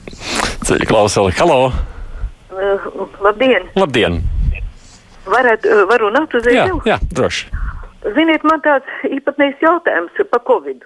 Ceļa 0.68 0.90
klausuli, 0.90 1.34
halo! 1.40 1.72
Uh, 2.50 2.90
labdien! 3.24 3.70
Labdien! 3.78 4.22
Varat, 5.30 5.66
uh, 5.66 5.86
varu 5.90 6.10
runāt 6.10 6.34
uz 6.34 6.48
Jā, 6.50 6.66
jā, 6.88 6.98
droši. 7.14 7.50
Ziniet, 8.16 8.46
man 8.48 8.62
tāds 8.66 8.88
īpatnējs 9.06 9.62
jautājums 9.62 10.16
par 10.32 10.42
Covid. 10.48 10.86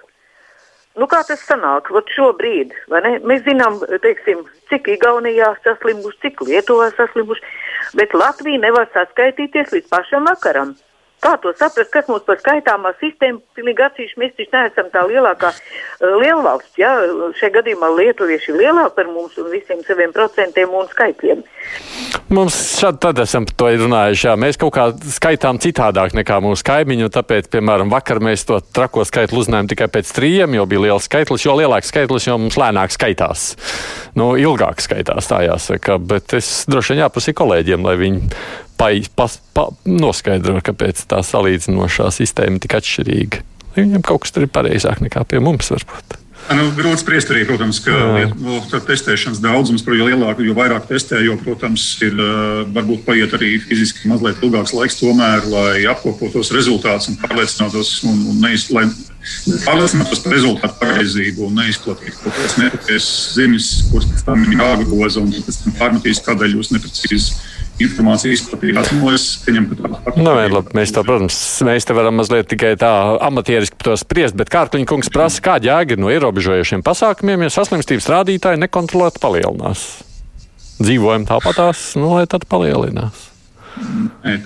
Nu, 0.94 1.08
kā 1.10 1.24
tas 1.26 1.40
sanāk, 1.42 1.88
vat 1.90 2.10
šobrīd, 2.14 2.74
vai 2.92 3.00
ne? 3.02 3.16
Mēs 3.26 3.42
zinām, 3.46 3.80
teiksim, 4.04 4.44
cik 4.70 4.92
Igaunijā 4.94 5.50
saslimuši, 5.64 6.20
cik 6.22 6.44
Lietuvā 6.46 6.92
saslimuši, 6.94 7.42
bet 7.98 8.14
Latvija 8.14 8.62
nevar 8.62 8.86
saskaitīties 8.94 9.72
līdz 9.74 9.90
pašam 9.90 10.28
vakaram. 10.30 10.76
Kā 11.24 11.34
to 11.40 11.54
saprast, 11.56 11.88
kas 11.92 12.08
mums 12.10 12.26
par 12.26 12.36
skaitāmā 12.42 12.92
sistēmu 13.00 13.40
pilnīgi 13.56 13.84
atsevišķi 13.86 14.20
mēs 14.20 14.34
taču 14.36 14.52
neesam 14.52 14.90
tā 14.92 15.04
lielākā 15.08 15.54
uh, 15.54 16.18
lielvalsts, 16.20 16.76
jā, 16.76 16.90
šajā 17.40 17.54
gadījumā 17.54 17.88
lietuvieši 17.96 18.52
ir 18.52 18.58
lielāki 18.60 18.98
par 18.98 19.08
mums 19.08 19.38
un 19.40 19.48
visiem 19.52 19.80
saviem 19.86 20.12
procentiem 20.12 20.74
un 20.76 20.90
skaitļiem. 20.90 21.40
Mums 22.34 22.58
šādi 22.76 23.00
tad 23.04 23.22
esam 23.24 23.46
par 23.48 23.56
to 23.60 23.70
runājuši, 23.84 24.26
jā, 24.28 24.34
mēs 24.40 24.58
kaut 24.60 24.74
kā 24.76 24.84
skaitām 25.16 25.60
citādāk 25.64 26.12
nekā 26.16 26.38
mūsu 26.44 26.66
kaimiņu, 26.68 27.08
tāpēc, 27.14 27.48
piemēram, 27.52 27.92
vakar 27.92 28.20
mēs 28.24 28.44
to 28.48 28.60
trako 28.76 29.06
skaitli 29.08 29.40
uzzinājām 29.40 29.70
tikai 29.72 29.88
pēc 29.96 30.12
trījiem, 30.16 30.58
jo 30.58 30.66
bija 30.68 30.84
liels 30.86 31.08
skaitlis, 31.08 31.46
jo 31.46 31.56
lielāks 31.56 31.92
skaitlis, 31.92 32.28
jo 32.28 32.36
mums 32.40 32.58
lēnāk 32.60 32.92
skaitās. 32.92 33.54
Nu, 34.18 34.34
ilgāk 34.40 34.84
skaitās, 34.84 35.30
tā 35.30 35.40
jāsaka, 35.46 35.96
bet 36.00 36.36
es 36.36 36.50
droši 36.68 36.94
vien 36.94 37.04
jāprasīju 37.04 37.40
kolēģiem, 37.40 37.88
lai 37.88 37.96
viņi 38.00 38.34
pas, 38.78 39.38
pa, 39.56 39.68
noskaidro, 39.88 40.58
kāpēc 40.64 41.06
tā 41.10 41.22
salīdzinošā 41.24 42.10
sistēma 42.14 42.58
ir 42.58 42.64
tik 42.64 42.76
atšķirīga. 42.80 43.44
Viņam 43.78 44.04
kaut 44.06 44.24
kas 44.24 44.34
tur 44.34 44.46
ir 44.46 44.52
pareizāk 44.54 45.02
nekā 45.02 45.24
pie 45.28 45.40
mums. 45.42 45.72
Varbūt. 45.74 46.20
Nu, 46.52 46.66
grūti 46.76 47.00
spriest 47.00 47.30
arī, 47.32 47.46
protams, 47.48 47.78
ka 47.80 47.94
nu, 48.36 48.58
testēšanas 48.68 49.40
daudzums, 49.40 49.84
jo 49.86 50.08
lielāku, 50.10 50.44
jo 50.44 50.52
vairāk 50.56 50.84
testē, 50.90 51.22
jo, 51.24 51.38
protams, 51.40 51.86
ir 52.04 52.18
varbūt 52.74 53.06
paiet 53.06 53.32
arī 53.38 53.54
fiziski 53.62 54.10
mazliet 54.10 54.42
ilgāks 54.44 54.74
laiks, 54.76 54.98
tomēr, 55.00 55.48
lai 55.48 55.86
apkopotos 55.88 56.52
rezultātus 56.52 57.08
un 57.08 57.16
pārliecinātos, 57.22 57.94
un, 58.10 58.20
un 58.34 58.44
neiz, 58.44 58.68
lai 58.76 58.84
pārliecinātos 59.64 60.20
par 60.20 60.36
rezultātu 60.36 60.80
pareizību 60.82 61.48
un 61.48 61.56
neizplatītu 61.62 62.20
kaut 62.20 62.36
kādas 62.36 62.58
nepatiesas 62.60 63.10
ziņas, 63.38 63.72
kuras 63.88 64.10
pēc 64.12 64.28
tam 64.28 64.44
ir 64.44 64.58
jāgroza 64.58 65.24
un 65.24 65.32
pēc 65.48 65.62
tam 65.62 65.78
pārmetīs, 65.80 66.24
kādēļ 66.28 66.58
jūs 66.58 66.74
neprecīzi 66.76 67.40
informācija 67.82 68.34
izplatījās. 68.34 68.92
Nu, 68.94 69.10
es 69.14 69.26
pieņemu, 69.44 69.70
ka 69.70 69.78
tā 69.80 69.90
ir. 70.14 70.20
Nu, 70.20 70.34
labi, 70.34 70.76
mēs 70.78 70.94
to, 70.94 71.02
protams, 71.06 71.38
mēs 71.66 71.88
te 71.88 71.96
varam 71.96 72.18
mazliet 72.20 72.48
tikai 72.50 72.74
tā 72.80 72.92
amatieriski 73.26 73.78
par 73.80 73.90
to 73.90 73.98
spriest, 74.00 74.38
bet 74.38 74.52
Kārkliņa 74.54 74.88
kungs 74.90 75.12
prasa, 75.14 75.42
kāda 75.44 75.72
jēga 75.72 75.98
no 76.00 76.12
ierobežojošiem 76.14 76.84
pasākumiem, 76.86 77.46
ja 77.46 77.54
saslimstības 77.54 78.10
rādītāji 78.14 78.62
nekontrolēti 78.62 79.22
palielinās. 79.22 79.86
Dzīvojam 80.80 81.26
tāpatās, 81.28 81.92
nu, 81.98 82.14
lai 82.16 82.26
tad 82.30 82.46
palielinās. 82.50 83.30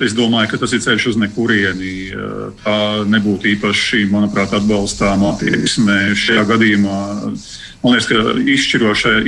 Es 0.00 0.14
domāju, 0.16 0.48
ka 0.54 0.58
tas 0.62 0.72
ir 0.72 0.80
ceļš 0.80 1.10
uz 1.10 1.16
nekurieni. 1.20 1.94
Tā 2.62 2.76
nebūtu 3.12 3.50
īpaši, 3.52 4.06
manuprāt, 4.12 4.54
atbalstāma 4.56 5.34
attieksme 5.34 6.14
šajā 6.16 6.46
gadījumā. 6.48 6.98
Man 7.82 7.94
liekas, 7.94 8.08
ka 8.08 8.38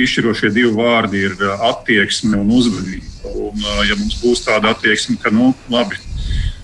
izšķirošie 0.01 0.49
divi 0.53 0.73
vārdi 0.73 1.21
ir 1.29 1.37
attieksme 1.69 2.41
un 2.41 2.49
uzvedība. 2.57 3.10
Un, 3.29 3.65
ja 3.85 3.97
mums 3.97 4.17
būs 4.21 4.45
tāda 4.45 4.73
attieksme, 4.73 5.17
ka, 5.21 5.29
nu, 5.33 5.51
labi, 5.71 5.99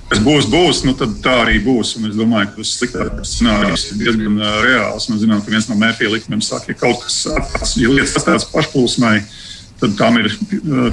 kas 0.09 0.21
būs, 0.23 0.47
būs, 0.51 0.83
nu, 0.87 0.95
tad 0.97 1.17
tā 1.23 1.35
arī 1.43 1.59
būs. 1.63 1.95
Un 1.99 2.09
es 2.09 2.15
domāju, 2.17 2.51
ka 2.51 2.61
tas 2.61 2.71
sliktākais 2.79 3.33
scenārijs 3.35 3.89
ir 3.91 3.99
diezgan 4.01 4.39
reāls. 4.65 5.09
Mēs 5.11 5.21
zinām, 5.25 5.43
ka 5.43 5.53
viens 5.53 5.69
no 5.69 5.77
mērķiem 5.79 6.15
likumiem 6.15 6.41
saka, 6.45 6.73
ja 6.73 6.79
kaut 6.79 7.03
kas 7.05 7.25
tāds, 7.27 7.75
ja 7.77 7.91
lietas 7.93 8.17
atstātas 8.17 8.49
pašplūsmai, 8.53 9.19
tad 9.77 9.93
tam 9.99 10.17
ir 10.17 10.31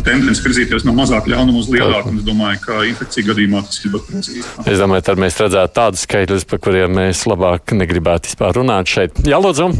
tendence 0.05 0.45
virzīties 0.45 0.85
no 0.85 0.93
mazāk 0.97 1.31
ļaunuma 1.33 1.63
uz 1.63 1.73
lielāku. 1.73 2.13
Es 2.19 2.27
domāju, 2.27 2.61
ka 2.67 2.85
infekcija 2.91 3.31
gadījumā 3.31 3.65
tas 3.65 3.81
ir 3.81 3.95
ļoti 3.97 4.13
precīzi. 4.13 4.47
Es 4.69 4.83
domāju, 4.83 5.09
tad 5.09 5.25
mēs 5.25 5.41
redzētu 5.41 5.79
tādus 5.81 6.05
skaitļus, 6.05 6.49
par 6.51 6.61
kuriem 6.69 6.99
mēs 7.01 7.25
labāk 7.31 7.73
negribētu 7.81 8.29
vispār 8.29 8.61
runāt 8.61 8.93
šeit. 8.93 9.25
Jā, 9.25 9.41
lūdzu! 9.41 9.73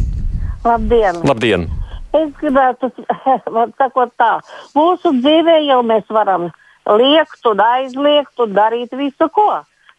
Labdien! 0.65 1.21
Labdien. 1.21 1.69
Es 2.15 2.29
gribētu 2.39 2.91
sakot 3.79 4.13
tā, 4.19 4.35
mūsu 4.75 5.11
dzīvē 5.19 5.57
jau 5.65 5.81
mēs 5.83 6.05
varam 6.17 6.47
liekt 6.99 7.49
un 7.49 7.63
aizliegt 7.65 8.39
un 8.39 8.53
darīt 8.55 8.93
visu 8.95 9.27
ko, 9.35 9.49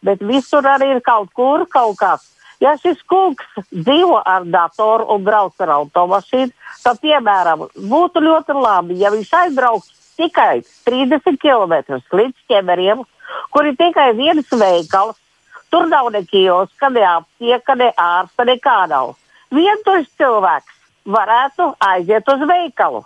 bet 0.05 0.23
visur 0.23 0.65
arī 0.65 0.95
ir 0.95 1.03
kaut 1.05 1.29
kur 1.37 1.67
kaut 1.69 1.97
kas. 1.99 2.25
Ja 2.63 2.73
šis 2.81 3.03
kungs 3.05 3.45
dzīvo 3.69 4.17
ar 4.25 4.47
datoru 4.49 5.05
un 5.13 5.21
brauc 5.27 5.61
ar 5.61 5.75
automašīnu, 5.75 6.49
tad, 6.81 6.97
piemēram, 7.03 7.67
būtu 7.91 8.23
ļoti 8.25 8.55
labi, 8.57 8.97
ja 9.03 9.11
viņš 9.13 9.33
aizbrauktu 9.43 9.93
tikai 10.17 10.63
30 10.89 11.37
km 11.37 11.99
līdz 12.17 12.49
ķemeriem, 12.49 13.05
kur 13.53 13.69
ir 13.69 13.77
tikai 13.77 14.09
viens 14.17 14.49
veikals. 14.49 15.21
Tur 15.69 15.85
nav 15.91 16.07
ne 16.15 16.23
kioska, 16.25 16.89
ne 16.95 17.03
aptieka, 17.05 17.75
ne 17.75 17.91
ārsta, 17.99 18.47
nekā 18.47 18.79
nav 18.89 19.13
vientuļš 19.53 20.07
cilvēks 20.19 20.76
varētu 21.07 21.71
aiziet 21.83 22.27
uz 22.29 22.43
veikalu. 22.49 23.03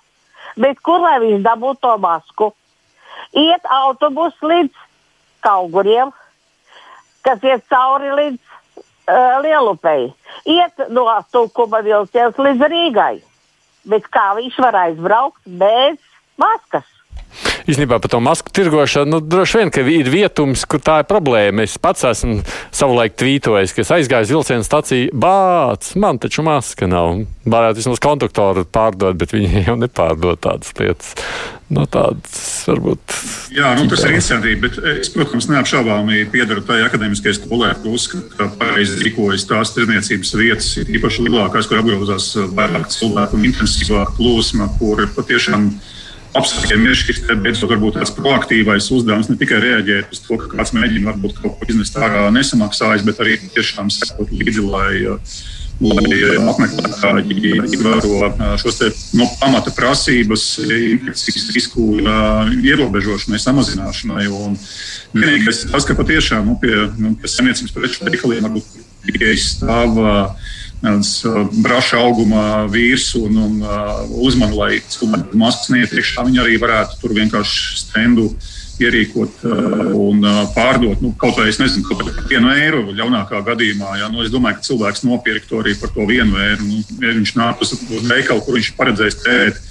Bet 0.60 0.82
kur 0.84 1.02
lai 1.04 1.20
viņš 1.24 1.44
dabūtu 1.46 1.82
to 1.86 1.98
masku? 2.02 2.50
Iet 3.38 3.68
autobusu 3.70 4.50
līdz 4.52 4.86
kauguriem, 5.46 6.12
kas 7.26 7.44
iet 7.46 7.64
cauri 7.72 8.12
līdz 8.18 8.40
uh, 8.42 9.38
Lielupei. 9.46 10.10
Iet 10.50 10.88
no 10.90 11.06
Tukuma 11.32 11.84
vilciens 11.86 12.38
līdz 12.38 12.68
Rīgai. 12.74 13.22
Bet 13.88 14.10
kā 14.14 14.32
viņš 14.38 14.58
var 14.62 14.78
aizbraukt 14.86 15.42
bez 15.46 15.98
maskas? 16.38 16.88
Īstenībā 17.70 18.00
par 18.02 18.12
to 18.14 18.22
masku 18.24 18.54
tirgošanu, 18.56 19.12
nu, 19.16 19.22
droši 19.22 19.62
vien, 19.62 19.74
ka 19.74 19.86
ir 19.86 20.12
vietums, 20.12 20.66
kur 20.70 20.82
tā 20.84 21.02
ir 21.02 21.10
problēma. 21.10 21.66
Es 21.68 21.78
pats 21.82 22.06
esmu 22.08 22.42
savulaik 22.74 23.18
tvītojis, 23.20 23.76
ka 23.76 23.86
es 23.86 23.94
aizgāju 23.98 24.30
uz 24.30 24.36
vilcienu 24.36 24.68
staciju, 24.68 25.14
bāc, 25.14 25.94
man 26.02 26.22
taču 26.22 26.46
maska 26.48 26.90
nav. 26.90 27.24
Varētu 27.46 27.82
vismaz 27.82 28.04
kontraktoru 28.04 28.68
pārdot, 28.70 29.18
bet 29.18 29.34
viņi 29.36 29.66
jau 29.68 29.80
nepārdod 29.80 30.42
tādas 30.44 30.76
lietas. 30.80 31.16
no 31.72 31.86
tādas 31.90 32.66
varbūt. 32.68 33.16
Jā, 33.56 33.72
nu, 33.80 33.88
tas 33.92 34.04
ir 34.04 34.12
interesanti, 34.12 34.56
bet 34.60 34.78
es, 34.94 35.12
protams, 35.14 35.48
neapšaubāmi 35.52 36.26
piedaru 36.34 36.64
tai 36.68 36.82
akadēmiskajai 36.86 37.38
skolai, 37.38 37.72
ka 37.80 37.92
uzskata, 37.92 38.36
ka 38.36 38.50
pareizi 38.60 39.00
rīkojas 39.00 39.48
tās 39.50 39.74
tirdzniecības 39.78 40.34
vietas, 40.40 40.70
ir 40.82 40.92
īpaši 41.00 41.26
lielākās, 41.28 41.70
kur 41.70 41.82
apgrozās 41.82 42.34
vairāk 42.58 42.92
cilvēku 42.92 43.40
un 43.40 43.48
intensīvāka 43.52 44.18
plūsma, 44.20 44.68
kur 44.80 45.06
patiešām 45.16 45.72
apstākļiem 46.38 46.86
ir 46.88 47.00
šis 47.00 47.24
beidzot 47.30 47.74
varbūt 47.74 47.98
tāds 48.00 48.14
proaktīvais 48.18 48.92
uzdevums 48.96 49.32
ne 49.32 49.38
tikai 49.40 49.62
reaģēt 49.64 50.14
uz 50.14 50.22
to, 50.26 50.38
ka 50.42 50.52
kāds 50.56 50.76
mēģina 50.78 51.12
varbūt 51.12 51.42
kaut 51.42 51.58
ko 51.60 51.72
iznest 51.72 51.98
ārā 52.00 52.28
nesamaksājis, 52.36 53.08
bet 53.08 53.24
arī 53.24 53.40
tiešām 53.56 53.92
sekot 53.94 54.32
līdzi, 54.32 54.64
lai 54.68 54.94
uh, 55.12 55.42
lai 55.82 56.20
apmeklētāji 56.38 57.38
ievēro 57.74 58.30
šos 58.62 58.78
te, 58.80 58.90
no 59.18 59.26
pamata 59.42 59.74
prasības 59.74 60.46
infekcijas 60.62 61.50
risku 61.56 61.88
ierobežošanai, 62.62 63.42
samazināšanai. 63.42 64.28
Un 64.30 64.58
vienīgais 65.16 65.66
tas, 65.72 65.88
ka 65.88 65.98
patiešām 65.98 66.46
nu, 66.52 66.58
pie, 66.62 66.76
nu, 67.02 67.16
pie 67.18 67.32
saimniecības 67.32 67.76
preču 67.76 68.06
veikaliem 68.06 68.48
varbūt 68.48 68.78
tikai 69.08 69.34
stāv 69.42 69.98
braša 70.82 72.00
auguma 72.02 72.66
vīrs 72.72 73.12
un, 73.20 73.38
un 73.38 73.60
uzmanīgi, 74.26 74.58
lai 74.58 74.72
cilvēki 74.90 75.38
maskas 75.38 75.70
neiet 75.74 75.94
iekšā, 75.94 76.26
viņi 76.26 76.42
arī 76.42 76.58
varētu 76.62 76.98
tur 77.04 77.14
vienkārši 77.20 77.78
stendu 77.84 78.32
ierīkot 78.82 79.44
uh, 79.46 79.56
un 79.98 80.24
uh, 80.26 80.44
pārdot 80.56 81.02
nu, 81.04 81.12
kaut 81.20 81.38
vai 81.40 81.50
es 81.52 81.60
nezinu, 81.62 81.86
kaut 81.88 82.04
par 82.06 82.30
vienu 82.30 82.52
eiro 82.56 82.84
ļaunākā 82.90 83.42
gadījumā. 83.52 83.98
Ja? 84.02 84.10
Nu, 84.12 84.24
es 84.26 84.32
domāju, 84.34 84.60
ka 84.60 84.68
cilvēks 84.70 85.04
nopirktu 85.08 85.60
arī 85.62 85.76
par 85.80 85.94
to 85.96 86.08
vienu 86.10 86.40
eiro. 86.42 86.66
Nu, 86.66 86.82
ja 87.04 87.14
viņš 87.18 87.36
nāk 87.40 87.62
uz, 87.64 87.76
veikalu, 88.08 88.44
kur 88.46 88.58
viņš 88.58 88.72
paredzējis 88.80 89.20
tērēt. 89.26 89.62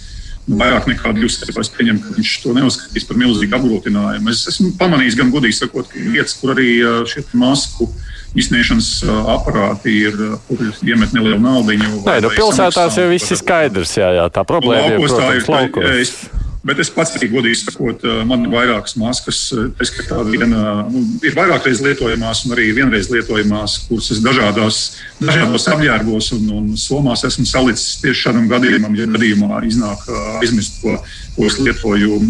Nu, 0.48 0.58
vairāk 0.60 0.88
nekā 0.90 1.14
200 1.16 1.50
eiro. 1.50 1.64
Es 1.64 1.72
pieņemu, 1.74 2.04
ka 2.04 2.16
viņš 2.18 2.36
to 2.44 2.54
neuzskatīs 2.56 3.08
par 3.08 3.20
milzīgu 3.20 3.58
apgrūtinājumu. 3.58 4.32
Es 4.32 4.46
esmu 4.52 4.72
pamanījis, 4.80 5.18
gan 5.20 5.34
godīgi 5.34 5.58
sakot, 5.58 5.90
ka 5.90 6.06
vietas, 6.14 6.36
kur 6.40 6.54
arī 6.54 6.72
uh, 6.84 7.02
šie 7.10 7.26
masku 7.38 7.90
izsniegšanas 8.38 8.90
aparāti 9.34 9.96
ir, 10.06 10.18
kur 10.48 10.60
ir 10.66 10.92
iemet 10.92 11.14
nelielu 11.16 11.40
naudu. 11.42 11.74
Nē, 12.06 12.20
nu, 12.22 12.30
pilsētās 12.34 13.00
jau 13.00 13.08
viss 13.10 13.34
ir 13.34 13.40
skaidrs. 13.40 13.96
Jā, 13.98 14.12
jā, 14.20 14.28
tā 14.34 14.46
problēma 14.46 14.94
nu, 14.94 15.00
ir. 15.00 15.08
Protams, 15.08 15.50
laukos. 15.50 15.90
Es, 15.98 16.14
Bet 16.60 16.76
es 16.82 16.90
pats 16.92 17.14
arī 17.16 17.30
godīgi 17.32 17.56
sakot, 17.56 18.02
man 18.28 18.42
ir 18.44 18.50
vairākas 18.52 18.92
maskas. 19.00 19.38
Es 19.80 19.92
kā 19.94 20.04
tāda 20.04 20.26
viena, 20.28 20.82
nu, 20.92 21.06
ir 21.24 21.32
vairāk 21.32 21.64
reizes 21.64 21.80
lietojamās, 21.86 22.42
un 22.44 22.52
arī 22.52 22.66
vienreiz 22.76 23.08
lietojamās, 23.08 23.78
kuras 23.86 24.10
es 24.12 24.20
dažādās, 24.20 24.80
dažādos 25.22 25.64
apģērbos 25.72 26.28
un, 26.36 26.50
un 26.58 26.66
somās 26.80 27.24
esmu 27.24 27.46
salicis 27.48 28.02
tieši 28.02 28.26
šādam 28.26 28.50
gadījumam, 28.52 28.98
ja 28.98 29.08
gadījumā 29.08 29.62
iznāk 29.70 30.04
aizmirst, 30.42 30.82
ko, 30.84 30.98
ko 31.38 31.48
es 31.48 31.56
lietoju 31.64 32.20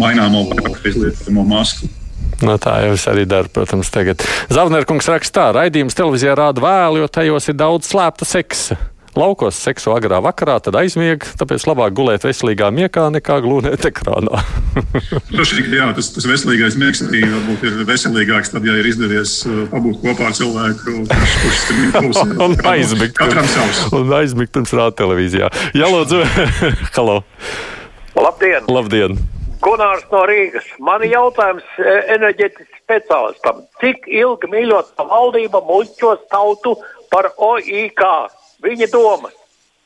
maināmo 0.00 0.46
vairāk 0.54 0.80
reizes 0.80 1.02
lietojamo 1.04 1.44
masku. 1.52 1.92
No 2.44 2.58
tā 2.60 2.74
jau 2.84 2.96
es 2.96 3.06
arī 3.08 3.24
daru, 3.28 3.48
protams, 3.52 3.88
tagad. 3.92 4.20
Zavnerkungs 4.52 5.08
raksta 5.08 5.38
tā, 5.38 5.46
raidījums 5.60 5.96
televīzijā 5.96 6.36
rāda 6.36 6.64
vēlu, 6.64 7.00
jo 7.04 7.08
tajos 7.08 7.48
ir 7.48 7.56
daudz 7.56 7.88
slēpta 7.88 8.28
seksa 8.28 8.76
laukos 9.16 9.56
seksu 9.58 9.92
agrā 9.96 10.20
vakarā, 10.24 10.58
tad 10.62 10.76
aizmieg. 10.78 11.24
Tāpēc 11.40 11.64
labāk 11.68 11.94
gulēt 11.96 12.26
veselīgā 12.26 12.68
miekā 12.74 13.08
nekā 13.14 13.38
glūnēt 13.44 13.88
ekrānā. 13.90 14.42
Protams, 15.32 15.52
jā, 15.72 15.88
tas, 15.96 16.10
tas 16.14 16.28
veselīgais 16.28 16.76
miegs 16.80 17.02
arī 17.06 17.22
varbūt 17.24 17.64
ir 17.66 17.78
veselīgāks, 17.88 18.52
tad, 18.54 18.66
ja 18.68 18.76
ir 18.80 18.90
izdevies 18.90 19.38
uh, 19.48 19.62
pabūt 19.72 20.02
kopā 20.04 20.30
ar 20.30 20.36
cilvēku, 20.36 20.98
kurš, 21.08 21.38
kurš 21.44 21.62
ir 21.76 21.94
klausījies. 21.96 22.42
un 22.48 22.58
aizmigt. 22.72 23.16
Katram 23.16 23.48
savs. 23.54 23.86
Un 23.96 24.12
aizmigt 24.20 24.52
pirms 24.56 24.76
rāda 24.76 24.98
televīzijā. 25.00 25.50
Jā, 25.76 25.88
lūdzu. 25.92 26.22
Halo. 26.98 27.22
Labdien! 28.16 28.68
Labdien! 28.72 29.35
Gunārs 29.60 30.04
no 30.12 30.24
Rīgas. 30.28 30.66
Man 30.78 31.02
ir 31.02 31.16
jautājums 31.16 31.64
e, 31.78 31.92
enerģetikas 32.14 32.82
speciālistam. 32.82 33.62
Cik 33.80 34.08
ilgi 34.08 34.50
mīļotā 34.52 35.06
valdība 35.08 35.62
muļķos 35.64 36.26
tautu 36.30 36.76
par 37.10 37.32
OIK? 37.36 38.04
viņa 38.64 38.88
domas. 38.92 39.34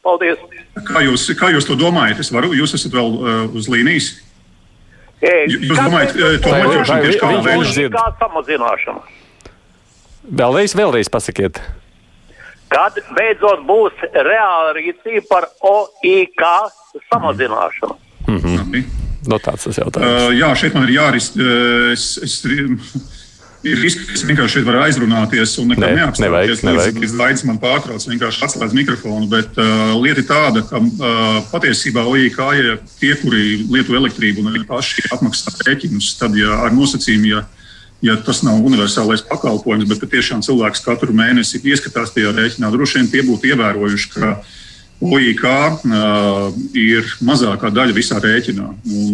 Paldies! 0.05 0.41
Kā 0.89 1.03
jūs, 1.05 1.27
kā 1.37 1.51
jūs 1.53 1.69
to 1.69 1.77
domājat? 1.79 2.23
Es 2.23 2.33
varu, 2.33 2.55
jūs 2.57 2.75
esat 2.79 2.95
vēl 2.97 3.17
uh, 3.19 3.43
uz 3.57 3.69
līnijas. 3.73 4.15
Ei, 5.21 5.45
jūs 5.53 5.77
domājat, 5.77 6.15
uh, 6.17 6.39
to 6.41 6.55
noķeršanu 6.55 7.05
tieši 7.05 7.21
kādā 7.21 7.43
veidā? 7.45 7.91
Kā 7.99 8.07
samazināšana? 8.23 9.05
Vēlreiz, 10.41 10.77
vēlreiz 10.79 11.13
pasakiet. 11.13 11.61
Kad 12.71 12.97
beidzot 13.17 13.65
būs 13.69 14.05
reāla 14.15 14.73
rīcība 14.79 15.27
par 15.29 15.49
OIK 15.67 16.45
samazināšanu? 17.11 17.99
Mm 18.31 18.39
-hmm. 18.39 19.10
No 19.29 19.37
tāds 19.43 19.67
tas 19.69 19.81
jautājums. 19.81 20.29
Uh, 20.29 20.37
jā, 20.39 20.53
šeit 20.57 20.77
man 20.77 20.87
ir 20.89 20.95
jāris. 20.97 21.33
Uh, 21.37 21.91
es, 21.93 22.15
es, 22.25 22.39
ir 23.67 23.77
risks, 23.83 24.07
ka 24.09 24.17
es 24.17 24.25
vienkārši 24.25 24.59
šeit 24.59 24.67
varu 24.67 24.81
aizrunāties 24.87 25.55
un 25.61 25.71
nekad 25.75 25.85
ne, 25.85 26.07
neapstāties. 26.07 26.63
Līdz 26.97 27.17
Laits 27.19 27.45
man 27.49 27.61
pārtrauc, 27.61 28.07
vienkārši 28.09 28.45
atslēdz 28.47 28.77
mikrofonu. 28.77 29.29
Bet 29.33 29.59
uh, 29.61 29.93
lieta 30.01 30.25
ir 30.25 30.29
tāda, 30.29 30.65
ka 30.69 30.81
uh, 30.81 31.41
patiesībā 31.53 32.05
OIK 32.09 32.41
ja 32.57 32.79
tie, 33.01 33.13
kuri 33.21 33.67
lieto 33.69 33.97
elektrību 33.99 34.45
un 34.45 34.55
arī 34.55 34.65
paši 34.69 35.05
apmaksā 35.13 35.53
rēķinus, 35.67 36.15
tad 36.21 36.39
ja 36.41 36.63
ar 36.65 36.73
nosacījumu, 36.77 37.35
ja, 37.35 37.45
ja 38.09 38.17
tas 38.25 38.41
nav 38.47 38.65
universālais 38.65 39.27
pakalpojums, 39.29 39.89
bet 39.91 40.09
tiešām 40.17 40.45
cilvēks 40.47 40.87
katru 40.87 41.13
mēnesi 41.17 41.61
ieskatās 41.61 42.17
tajā 42.17 42.33
rēķinā, 42.37 42.73
droši 42.73 43.03
vien 43.03 43.13
tie 43.13 43.27
būtu 43.29 43.53
ievērojuši, 43.53 44.13
ka 44.17 44.39
OIK 45.01 45.45
uh, 45.49 46.51
ir 46.77 47.07
mazākā 47.25 47.71
daļa 47.73 47.97
visā 47.97 48.19
rēķinā. 48.21 48.67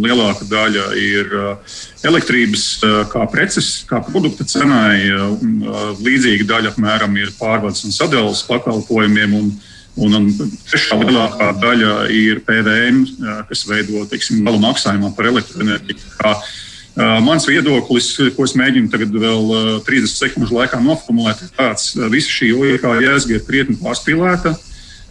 Lielākā 0.03 0.49
daļa 0.51 0.87
ir 0.99 1.31
uh, 1.31 1.77
elektrības 2.07 2.65
uh, 2.83 2.97
kā 3.13 3.23
preces, 3.31 3.85
kā 3.87 4.01
produkta 4.03 4.47
cenai. 4.51 5.07
Uh, 5.15 5.95
līdzīga 6.03 6.49
daļa 6.51 6.75
apmēram 6.75 7.15
ir 7.23 7.31
pārvades 7.39 7.87
un 7.87 7.95
sadales 7.95 8.43
pakalpojumiem. 8.51 9.39
Un, 9.39 9.55
un, 10.03 10.19
un 10.19 10.29
trešā 10.67 10.99
lielākā 11.05 11.53
daļa 11.63 11.97
ir 12.11 12.43
PVN, 12.49 13.03
uh, 13.07 13.41
kas 13.47 13.63
veido 13.71 14.03
teiksim, 14.11 14.43
gala 14.43 14.59
maksājumā 14.67 15.15
par 15.15 15.31
elektroenerģiju. 15.31 16.03
Uh, 16.27 17.19
mans 17.23 17.47
viedoklis, 17.47 18.15
ko 18.35 18.43
es 18.49 18.59
mēģinu 18.59 18.91
tagad 18.91 19.15
vēl 19.15 19.51
uh, 19.55 19.75
30 19.87 20.19
sekundžu 20.19 20.59
laikā 20.59 20.83
noformulēt, 20.83 21.47
ir 21.47 21.55
tāds, 21.55 21.93
ka 21.95 22.11
visa 22.11 22.41
šī 22.41 22.55
OIK 22.57 22.87
jēga 23.05 23.37
ir 23.37 23.47
krietni 23.47 23.79
pārspīlēta. 23.79 24.59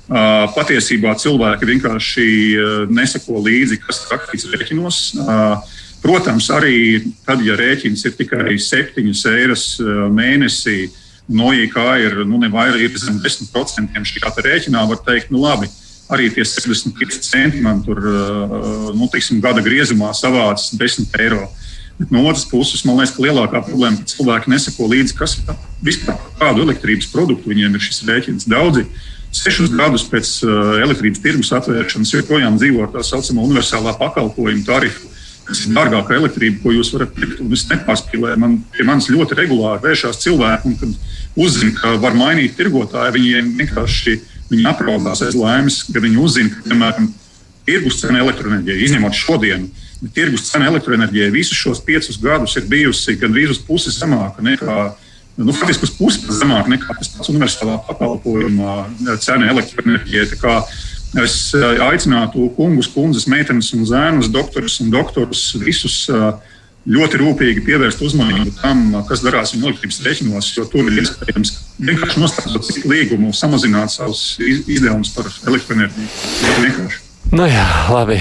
Patiesībā 0.05 1.15
cilvēki 1.17 1.65
vienkārši 1.65 2.25
neseko 2.93 3.39
līdzi, 3.41 3.79
kas 3.81 4.03
ir 4.03 4.13
rakstīts 4.13 4.51
rēķinos. 4.53 4.99
Protams, 6.05 6.51
arī 6.53 7.01
tad, 7.25 7.41
ja 7.41 7.55
rēķins 7.57 8.05
ir 8.05 8.13
tikai 8.13 8.59
7 8.61 9.09
eiras 9.31 9.65
mēnesī, 10.13 10.91
NOIK 11.25 11.79
ir 12.03 12.19
nu, 12.29 12.37
ne 12.37 12.51
vairāk 12.53 12.83
ir 12.85 12.99
zem 13.01 13.17
10% 13.17 14.05
šī 14.05 14.21
rēķinā, 14.45 14.83
var 14.91 15.01
teikt, 15.07 15.31
nu 15.33 15.41
labi, 15.41 15.71
arī 16.13 16.29
tie 16.29 16.45
65 16.45 17.17
centi 17.25 17.63
man 17.65 17.81
tur 17.81 17.97
nu, 18.93 19.09
teiksim, 19.09 19.41
gada 19.41 19.63
griezumā 19.65 20.13
savāc 20.13 20.69
10 20.77 21.17
eiro. 21.17 21.47
Bet 21.97 22.11
no 22.11 22.25
otras 22.27 22.45
puses, 22.45 22.83
man 22.85 22.99
liekas, 22.99 23.15
ka 23.15 23.23
lielākā 23.23 23.63
problēma 23.65 23.95
ir, 23.95 24.03
ka 24.03 24.13
cilvēki 24.13 24.51
neseko 24.51 24.89
līdzi, 24.91 25.15
kas 25.17 25.37
ir 25.39 25.57
vispār 25.81 26.19
kādu 26.37 26.65
elektrības 26.67 27.07
produktu 27.09 27.49
viņiem 27.49 27.77
ir 27.77 27.85
šis 27.87 28.03
rēķins. 28.05 28.49
Daudzi 28.51 28.83
Sešus 29.35 29.73
gadus 29.75 30.05
pēc 30.07 30.29
uh, 30.45 30.77
elektrības 30.85 31.21
tirgus 31.23 31.51
atvēršanas 31.57 32.13
joprojām 32.13 32.59
dzīvo 32.59 32.85
ar 32.85 32.93
tā 32.93 33.03
saucamo 33.03 33.43
universālā 33.47 33.95
pakalpojumu 33.99 34.63
tarifu. 34.67 35.11
Tas 35.45 35.59
ir 35.61 35.75
dārgākā 35.75 36.15
elektrība, 36.17 36.61
ko 36.63 36.71
jūs 36.73 36.89
varat 36.95 37.11
pirkt. 37.13 37.41
Es 37.53 37.65
nepārspīlēju, 37.69 38.39
man 38.41 38.55
pie 38.73 38.85
manis 38.87 39.11
ļoti 39.13 39.37
regulāri 39.37 39.83
vēršās 39.83 40.23
cilvēki, 40.23 40.71
un 40.71 40.79
kad 40.79 41.43
uzzina, 41.45 41.75
ka 41.77 41.91
var 42.01 42.17
mainīt 42.17 42.55
tirgotāju, 42.57 43.13
viņiem 43.13 43.51
vienkārši 43.59 44.15
viņi 44.49 44.65
apraudās 44.71 45.21
aiz 45.25 45.37
laimes, 45.37 45.83
ka 45.91 46.01
viņi 46.01 46.21
uzzina, 46.21 46.53
ka, 46.53 46.63
piemēram, 46.65 47.11
tirgus 47.65 47.99
cena 48.01 48.21
elektroenerģijai, 48.23 48.81
izņemot 48.87 49.17
šodienu, 49.17 49.69
bet 50.01 50.13
tirgus 50.17 50.49
cena 50.49 50.69
elektroenerģijai 50.71 51.31
visus 51.33 51.57
šos 51.57 51.81
piecus 51.85 52.19
gadus 52.21 52.55
ir 52.59 52.67
bijusi 52.69 53.17
gandrīz 53.21 53.55
uz 53.55 53.61
pusi 53.65 53.93
zemāka 53.93 54.45
nekā 54.45 54.77
nu, 55.37 55.53
faktiski 55.55 55.87
uz 55.87 55.93
pusi 55.97 56.39
zemāk 56.39 56.69
nekā 56.71 56.97
tas 56.97 57.11
pats 57.13 57.31
universālā 57.33 57.77
pakalpojuma 57.87 58.81
cena 59.23 59.51
elektroenerģijai. 59.53 60.59
Es 61.23 61.35
eh, 61.55 61.79
aicinātu 61.85 62.49
kungus, 62.57 62.89
kundzes, 62.91 63.27
meitenes 63.31 63.71
un 63.75 63.85
zēnus, 63.87 64.27
doktorus 64.31 64.81
un 64.83 64.91
doktorus 64.91 65.45
visus 65.61 66.01
eh, 66.11 66.25
ļoti 66.91 67.21
rūpīgi 67.21 67.63
pievērst 67.65 68.03
uzmanību 68.05 68.51
tam, 68.59 68.83
kas 69.09 69.23
darās 69.25 69.55
viņu 69.55 69.71
elektrības 69.71 70.01
rēķinos, 70.05 70.51
jo 70.57 70.67
tur 70.69 70.91
ir 70.91 71.01
iespējams 71.05 71.55
vienkārši 71.79 72.61
citu 72.67 72.91
līgumu, 72.91 73.33
samazināt 73.33 73.95
savus 73.95 74.35
izdevumus 74.43 75.15
par 75.15 75.31
elektroenerģiju. 75.47 76.13
Vienkārši. 76.67 77.03
Nu 77.33 77.49
jā, 77.49 77.67
labi. 77.89 78.19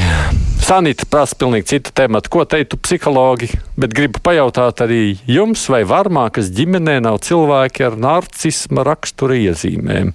Sanita 0.65 1.05
prasa 1.13 1.37
pilnīgi 1.37 1.67
citu 1.75 1.93
tematu. 1.93 2.31
Ko 2.33 2.45
teiktu 2.49 2.79
psihologi? 2.81 3.51
Bet 3.77 3.93
gribu 3.93 4.23
pajautāt 4.25 4.81
arī 4.81 5.19
jums, 5.29 5.67
vai 5.69 5.83
varmākas 5.85 6.49
ģimenē 6.57 7.03
nav 7.05 7.19
cilvēki 7.27 7.85
ar 7.85 7.99
narcisma 8.01 8.87
rakstura 8.89 9.37
iezīmēm. 9.43 10.15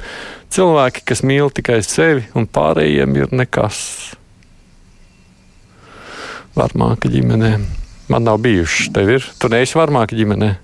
Cilvēki, 0.50 1.04
kas 1.06 1.22
mīl 1.22 1.54
tikai 1.54 1.84
sevi 1.86 2.26
un 2.34 2.50
pārējiem 2.50 3.20
ir 3.20 3.36
nekas. 3.44 3.84
Varmāka 6.58 7.14
ģimenē. 7.14 7.52
Man 8.10 8.26
nav 8.26 8.42
bijuši. 8.42 8.90
Tev 8.98 9.14
ir? 9.20 9.30
Tu 9.38 9.54
neesi 9.54 9.78
varmāka 9.78 10.18
ģimenē. 10.18 10.56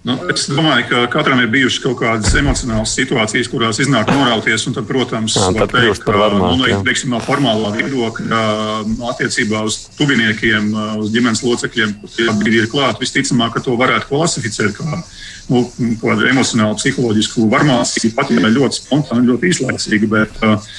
Nu, 0.00 0.14
es 0.32 0.46
domāju, 0.48 0.86
ka 0.88 1.00
katram 1.12 1.42
ir 1.42 1.50
bijušas 1.52 1.82
kaut 1.84 1.98
kādas 2.00 2.32
emocionālas 2.40 2.94
situācijas, 2.96 3.50
kurās 3.52 3.82
iznāk 3.84 4.08
norauties. 4.08 4.62
Tad, 4.72 4.86
protams, 4.88 5.34
Jā, 5.36 5.50
tad 5.58 5.74
teikt, 5.74 6.06
varmāku, 6.08 6.54
nu, 6.56 6.68
teiksim, 6.86 7.10
no 7.12 7.18
formālā 7.20 7.74
viedokļa 7.74 8.38
attiecībā 9.10 9.60
uz 9.68 9.76
tuviniekiem, 9.98 10.70
uz 11.02 11.10
ģimenes 11.12 11.42
locekļiem, 11.44 11.98
kuriem 12.06 12.40
ir 12.48 12.70
klāt, 12.72 13.00
visticamāk, 13.02 13.58
ka 13.58 13.64
to 13.66 13.76
varētu 13.80 14.08
klasificēt 14.08 14.78
kā 14.78 15.02
nu, 15.50 15.66
emocionālu, 16.30 16.78
psiholoģisku 16.80 17.44
varmācību, 17.52 18.14
pat 18.16 18.32
ja 18.32 18.54
ļoti 18.54 18.80
spontānu, 18.80 19.34
ļoti 19.34 19.52
īslaicīgu. 19.52 20.08
Bet, 20.14 20.40
uh, 20.46 20.72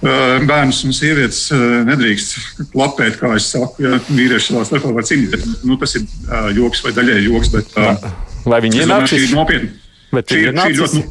Bērnus 0.00 0.80
un 0.88 0.96
sievietes 0.96 1.42
uh, 1.52 1.84
nedrīkst 1.84 2.64
klapēt, 2.72 3.20
kā 3.20 3.34
es 3.36 3.50
saku, 3.52 3.84
ja 3.84 4.00
vīrieši 4.08 4.54
savā 4.54 4.64
starpā 4.66 4.90
var 4.96 5.06
cīnīties. 5.06 5.60
Nu, 5.68 5.76
tas 5.78 5.94
ir 6.00 6.08
uh, 6.08 6.48
joks 6.56 6.82
vai 6.86 6.94
daļēji 6.96 7.28
joks, 7.28 7.52
bet 7.52 7.76
uh, 7.76 8.10
Vai 8.44 8.60
viņi 8.64 8.82
ir 8.82 8.90
narcisi? 8.90 9.32
ir. 9.56 9.66
Bet 10.10 10.30
Šī, 10.32 10.38
ir 10.42 10.54
šī 10.56 10.74
ļoti, 10.74 11.00
narcisi? 11.00 11.02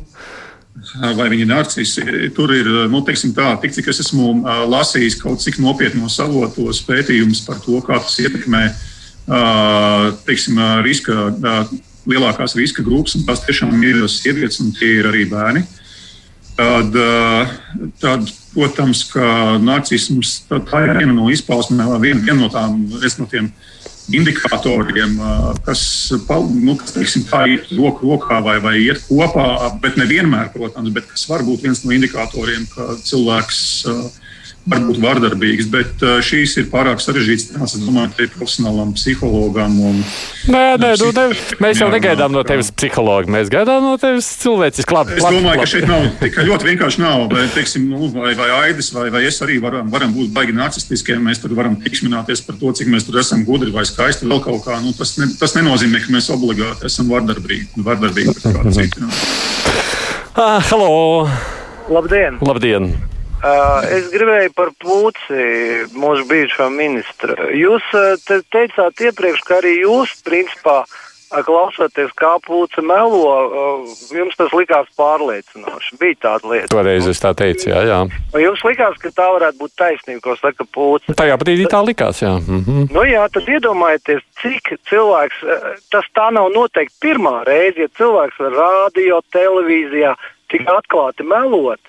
nu, 1.00 1.12
vai 1.20 1.28
viņi 1.32 1.46
ir 1.46 1.50
narcisi? 1.50 2.06
Tur 2.36 2.54
ir, 2.56 2.70
nu, 2.92 3.02
teiksim 3.08 3.34
tā, 3.38 3.52
tik 3.62 3.76
cik 3.76 3.89
es 3.94 4.02
esmu 4.04 4.32
uh, 4.39 4.63
lasījis 4.70 5.20
kaut 5.22 5.44
cik 5.44 5.60
nopietnos 5.63 6.20
avotos 6.24 6.82
pētījumus 6.88 7.46
par 7.48 7.62
to, 7.63 7.80
kā 7.86 8.00
tas 8.02 8.18
ietekmē 8.24 8.63
uh, 8.70 10.10
teiksim, 10.28 10.60
uh, 10.60 10.80
riska, 10.86 11.30
uh, 11.32 11.72
lielākās 12.10 12.58
riska 12.60 12.84
grupas, 12.86 13.15
un 13.15 13.28
tās 13.28 13.46
tiešām 13.46 13.78
ir 13.86 14.04
sievietes 14.12 14.60
un 14.63 14.74
tie 14.76 14.98
ir 15.00 15.12
arī 15.12 15.28
bērni. 15.30 15.63
Tad, 16.60 16.96
uh, 17.00 17.92
tad 18.02 18.28
protams, 18.52 19.06
ka 19.13 19.58
narcisms 19.63 20.42
tā, 20.50 20.60
ir 20.84 20.98
viena 20.98 21.13
no 21.15 21.30
izpausmēm, 21.32 21.94
viena, 22.04 22.20
viena 22.26 22.39
no 22.42 22.50
tām 22.52 22.82
es 23.06 23.15
no 23.20 23.30
tiem 23.32 23.52
indikatoriem, 24.15 25.17
kas, 25.65 25.82
nu, 26.54 26.76
kas 26.80 26.95
teiksim, 26.95 27.26
tā 27.30 27.43
iet 27.52 27.69
roku 27.78 28.10
rokā 28.10 28.39
vai, 28.45 28.58
vai 28.63 28.76
iet 28.82 29.04
kopā, 29.08 29.45
bet 29.84 30.00
nevienmēr, 30.00 30.52
protams, 30.56 30.93
bet 30.95 31.10
kas 31.12 31.28
var 31.30 31.45
būt 31.48 31.67
viens 31.67 31.84
no 31.86 31.93
indikatoriem, 31.95 32.65
ka 32.74 32.95
cilvēks 33.06 33.62
uh, 33.89 34.08
var 34.69 34.84
būt 34.86 34.99
vardarbīgs. 35.03 35.69
Bet 35.73 36.03
uh, 36.05 36.19
šīs 36.23 36.55
ir 36.62 36.69
pārāk 36.71 37.01
sarežģītas 37.03 37.51
tēmas, 37.53 37.75
es 37.77 37.86
domāju, 37.86 38.13
ka 38.15 38.29
profesionālam 38.38 38.93
psihologam 38.97 39.77
un 39.91 40.03
Nē, 40.49 40.63
nē, 40.82 40.91
nu, 41.01 41.10
ne, 41.13 41.25
mēs 41.62 41.82
jau 41.82 41.89
negaidām 41.91 42.34
no 42.34 42.41
tevis 42.47 42.71
psihologu. 42.73 43.29
Mēs 43.34 43.51
gaidām 43.53 43.84
no 43.86 43.95
tevis 44.01 44.29
cilvēcisku 44.41 44.95
labi. 44.95 45.17
Es 45.19 45.25
domāju, 45.25 45.62
ka 45.62 45.67
šeit 45.69 45.88
nav 45.89 46.08
tikai 46.21 46.45
ļoti 46.47 46.69
vienkārši 46.71 47.03
nav. 47.03 47.25
Bet, 47.34 47.51
teiksim, 47.58 47.89
nu, 47.91 48.10
vai, 48.15 48.34
vai 48.39 48.49
Aidis, 48.63 48.91
vai, 48.95 49.10
vai 49.13 49.25
es 49.29 49.41
arī 49.45 49.60
varam, 49.63 49.91
varam 49.93 50.15
būt 50.15 50.32
baigi 50.36 50.55
narcistiskie. 50.58 51.19
Mēs 51.21 51.43
tur 51.43 51.53
varam 51.58 51.77
tikšmināties 51.84 52.45
par 52.47 52.58
to, 52.62 52.73
cik 52.79 52.89
mēs 52.93 53.05
tur 53.10 53.19
esam 53.21 53.43
gudri 53.47 53.73
vai 53.75 53.86
skaisti. 53.89 54.29
Vēl 54.29 54.41
kaut 54.45 54.63
kā. 54.65 54.79
Nu, 54.84 54.95
tas, 54.97 55.17
ne, 55.21 55.29
tas 55.39 55.58
nenozīmē, 55.58 56.01
ka 56.05 56.15
mēs 56.15 56.32
obligāti 56.34 56.89
esam 56.89 57.12
vardarbīgi. 57.13 57.84
vardarbīgi 57.86 58.38
citu, 58.79 59.05
jā. 59.05 59.13
Ah, 60.39 60.63
halo! 60.71 61.27
Labdien! 61.89 62.38
Labdien! 62.45 62.93
Uh, 63.39 63.86
es 63.95 64.10
gribēju 64.12 64.52
par 64.52 64.73
Pūci, 64.84 65.43
mūsu 65.95 66.25
bijušo 66.28 66.67
ministru. 66.75 67.38
Jūs 67.56 67.86
uh, 67.95 68.17
te 68.28 68.41
teicāt 68.52 68.99
iepriekš, 68.99 69.45
ka 69.47 69.62
arī 69.62 69.78
jūs, 69.80 70.17
principā, 70.28 70.82
uh, 70.84 70.97
klausoties, 71.45 72.12
kā 72.17 72.34
Pūce 72.43 72.82
melo, 72.84 73.86
jums 74.12 74.36
tas 74.39 74.54
likās 74.56 74.89
pārliecinoši. 74.99 75.97
Bija 76.02 76.17
tāda 76.25 76.52
lieta. 76.52 76.69
Toreiz 76.73 77.08
es 77.08 77.21
tā 77.21 77.32
teicu, 77.38 77.69
jā, 77.69 77.84
jā. 77.88 77.99
Jums 78.43 78.63
likās, 78.65 78.97
ka 79.02 79.12
tā 79.15 79.28
varētu 79.36 79.62
būt 79.62 79.75
taisnība, 79.78 80.23
ko 80.25 80.36
saka 80.39 80.65
Pūce? 80.65 81.15
Tajā 81.19 81.38
brīdī 81.41 81.69
tā 81.69 81.80
likās, 81.86 82.23
jā. 82.25 82.36
Mhm. 82.41 82.89
Nu 82.95 83.06
jā, 83.08 83.28
tad 83.34 83.47
iedomājieties, 83.47 84.25
cik 84.41 84.73
cilvēks, 84.89 85.43
eh, 85.45 85.69
tas 85.93 86.10
tā 86.17 86.32
nav 86.34 86.49
noteikti 86.56 86.97
pirmā 87.08 87.43
reize, 87.47 87.86
ja 87.86 87.93
cilvēks 87.99 88.41
var 88.43 88.58
rādio, 88.63 89.21
televīzijā 89.32 90.15
tik 90.49 90.65
atklāti 90.67 91.23
melot. 91.23 91.80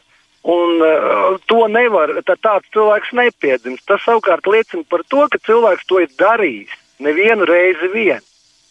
Un 0.42 0.80
uh, 0.80 1.36
to 1.50 1.66
nevar, 1.68 2.14
tad 2.24 2.40
tāds 2.40 2.70
cilvēks 2.72 3.12
nepiedzims. 3.12 3.84
Tas 3.84 4.00
savukārt 4.06 4.46
liecina 4.48 4.86
par 4.88 5.04
to, 5.12 5.26
ka 5.28 5.40
cilvēks 5.44 5.84
to 5.88 6.00
ir 6.00 6.12
darījis 6.16 6.72
nevienu 7.04 7.44
reizi 7.48 7.90
vien. 7.92 8.24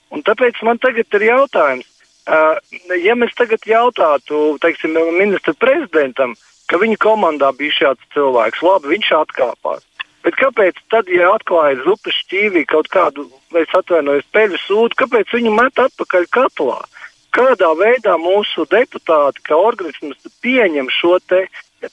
Un 0.10 0.26
tāpēc 0.26 0.58
man 0.66 0.82
tagad 0.82 1.06
ir 1.14 1.28
jautājums, 1.28 1.86
uh, 2.26 2.58
ja 2.98 3.14
mēs 3.14 3.38
tagad 3.38 3.62
jautātu, 3.70 4.58
teiksim, 4.66 4.98
ministra 5.20 5.54
prezidentam, 5.54 6.34
ka 6.70 6.82
viņa 6.82 6.98
komandā 7.06 7.52
bija 7.58 7.78
šāds 7.78 8.10
cilvēks, 8.18 8.66
labi, 8.66 8.96
viņš 8.96 9.14
atkāpās. 9.22 9.86
Bet 10.26 10.36
kāpēc 10.42 10.80
tad, 10.92 11.08
ja 11.14 11.30
atklāja 11.32 11.80
zupas 11.86 12.18
šķīvī 12.26 12.66
kaut 12.68 12.90
kādu, 12.92 13.30
vai 13.54 13.64
atvainojos, 13.64 14.26
peļu 14.34 14.58
sūdu, 14.66 14.98
kāpēc 15.00 15.38
viņu 15.38 15.54
met 15.56 15.80
atpakaļ 15.80 16.28
katlā? 16.34 16.80
Kādā 17.36 17.70
veidā 17.78 18.16
mūsu 18.18 18.66
deputāti, 18.72 19.44
kā 19.46 19.58
organisms, 19.58 20.18
pieņem 20.44 20.90
šo 20.94 21.20
te 21.30 21.46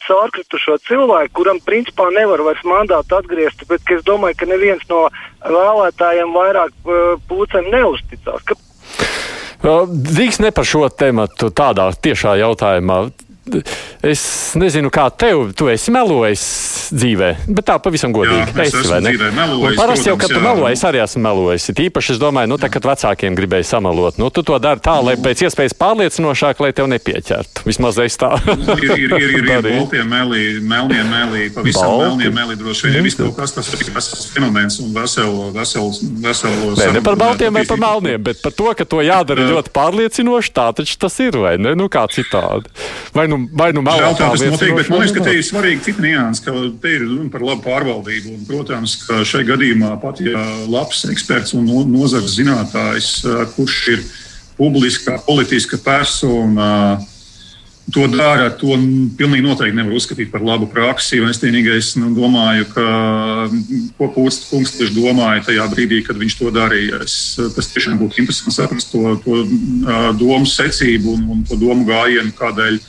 caurkritušo 0.06 0.78
cilvēku, 0.86 1.34
kuram 1.36 1.60
principā 1.62 2.08
nevar 2.14 2.42
vairs 2.42 2.62
mandātu 2.66 3.18
atgriezt, 3.18 3.62
bet 3.70 3.84
es 3.94 4.02
domāju, 4.06 4.40
ka 4.40 4.48
neviens 4.50 4.82
no 4.90 5.04
vēlētājiem 5.44 6.32
vairāk 6.34 6.72
uh, 6.88 7.12
pūcēm 7.28 7.70
neusticās. 7.70 8.48
Ka 8.48 8.56
Drīkst 9.66 10.42
ne 10.44 10.52
par 10.54 10.66
šo 10.68 10.86
tematu 10.92 11.50
tādā 11.50 11.88
tiešā 11.90 12.36
jautājumā. 12.42 13.06
Es 14.04 14.22
nezinu, 14.58 14.90
kā 14.92 15.06
tev, 15.10 15.50
tu 15.56 15.70
esi 15.72 15.92
melojis 15.94 16.44
dzīvē, 16.92 17.30
bet 17.48 17.66
tā 17.68 17.76
pavisam 17.82 18.12
godīgi. 18.14 18.52
Jā, 18.52 18.66
es 18.66 18.74
esi, 18.74 18.90
vai 18.90 19.00
ne? 19.04 19.14
melojis, 19.34 19.78
Parasti 19.78 20.10
jau, 20.10 20.16
kad 20.20 20.32
tu 20.32 20.38
jā. 20.38 20.44
meloji, 20.44 20.76
es 20.76 20.84
arī 20.86 21.02
esmu 21.04 21.22
melojis. 21.24 21.68
Ir 21.72 21.82
Īpaši 21.86 22.14
es 22.16 22.20
domāju, 22.20 22.50
nu, 22.50 22.58
tā, 22.60 22.70
kad 22.72 22.86
vecākiem 22.86 23.36
gribēja 23.38 23.68
samalot. 23.72 24.18
Nu, 24.20 24.28
tu 24.34 24.42
to 24.46 24.58
dari 24.62 24.82
tā, 24.82 24.96
lai 25.04 25.16
pēc 25.20 25.44
iespējas 25.46 25.76
pārliecinošāk, 25.78 26.62
lai 26.64 26.72
tev 26.76 26.90
nepieķertu. 26.90 27.66
Vismaz 27.68 28.00
es 28.02 28.18
tā. 28.20 28.32
ir, 28.46 28.84
ir, 28.84 29.06
ir, 29.06 29.16
ir, 29.16 29.48
ir 29.48 29.68
baltie 29.76 30.04
meli, 30.06 30.44
melnie 30.60 31.02
meli, 31.06 31.48
pavisam 31.54 31.88
Balti? 31.88 32.06
melnie 32.06 32.32
meli. 32.34 32.58
Droši 32.60 32.92
vien 32.92 33.06
viss 33.06 33.18
kaut 33.20 33.36
kas, 33.38 33.54
tas 33.56 33.70
ir 33.74 33.84
vesels 33.94 34.26
fenomens 34.34 34.80
un 34.82 34.92
veselu, 34.96 35.50
vesels, 35.54 36.02
veselu 36.24 36.74
Nē, 36.76 36.90
ne 36.96 37.02
par 37.04 37.18
baltiem 37.20 37.54
vai 37.54 37.64
par 37.68 37.80
melniem, 37.80 38.20
bet 38.22 38.42
par 38.44 38.54
to, 38.56 38.68
ka 38.76 38.86
to 38.88 39.02
jādara 39.04 39.46
ļoti 39.48 39.72
pārliecinoši. 39.76 40.52
Tā 40.56 40.68
taču 40.76 40.98
tas 41.00 41.18
ir, 41.22 41.38
vai 41.40 41.56
ne? 41.60 41.74
Nu, 41.78 41.88
kā 41.92 42.06
citādi. 42.12 42.70
Vai 43.16 43.26
nu, 43.30 43.42
vai 43.56 43.70
nu 43.76 43.84
melnā 43.86 44.10
Žēl, 44.10 44.18
tā 44.18 44.28
tas 44.34 44.44
notiek, 44.44 44.74
bet 44.76 44.90
man 44.92 45.02
liekas, 45.02 45.14
ka 45.16 45.24
te 45.26 45.34
ir 45.38 45.46
svarīgi 45.46 45.84
cita 45.86 46.04
nianses, 46.04 46.44
ka 46.44 46.54
te 46.82 46.94
ir 46.98 47.06
runa 47.06 47.30
par 47.32 47.44
labu 47.46 47.64
pārvaldību. 47.66 48.34
Un, 48.34 48.44
protams, 48.48 48.98
ka 49.06 49.22
šai 49.28 49.44
gadījumā 49.48 49.94
pat 50.02 50.22
ja 50.24 50.44
labs 50.70 51.04
eksperts 51.12 51.56
un 51.56 51.68
no- 51.70 51.86
nozares 51.88 52.36
zinātājs, 52.38 53.10
eh, 53.24 53.44
kurš 53.56 53.82
ir 53.94 54.06
publiska, 54.56 55.20
politiska 55.26 55.78
persona, 55.84 56.98
to 57.94 58.06
dara, 58.10 58.48
to 58.58 58.74
pilnīgi 59.18 59.44
noteikti 59.44 59.78
nevar 59.78 59.94
uzskatīt 59.94 60.32
par 60.32 60.42
labu 60.42 60.66
praksi. 60.70 61.20
Es 61.30 61.38
vienīgais 61.42 61.92
nu, 62.00 62.10
domāju, 62.16 62.66
ka 62.72 62.86
mm, 63.46 63.92
ko 63.98 64.08
Pūcis 64.16 64.48
kungs 64.50 64.74
tieši 64.74 64.96
domāja 64.96 65.44
tajā 65.46 65.68
brīdī, 65.70 66.02
kad 66.06 66.18
viņš 66.18 66.38
to 66.40 66.50
darīja. 66.54 67.02
Es, 67.06 67.36
tas 67.54 67.70
tiešām 67.70 68.00
būtu 68.00 68.24
interesanti 68.24 68.56
saprast 68.58 68.90
to, 68.94 69.14
to 69.22 69.42
uh, 69.44 70.10
domu 70.18 70.48
secību 70.50 71.14
un, 71.14 71.26
un 71.36 71.44
to 71.46 71.58
domu 71.60 71.86
gājienu, 71.86 72.34
kādēļ. 72.38 72.80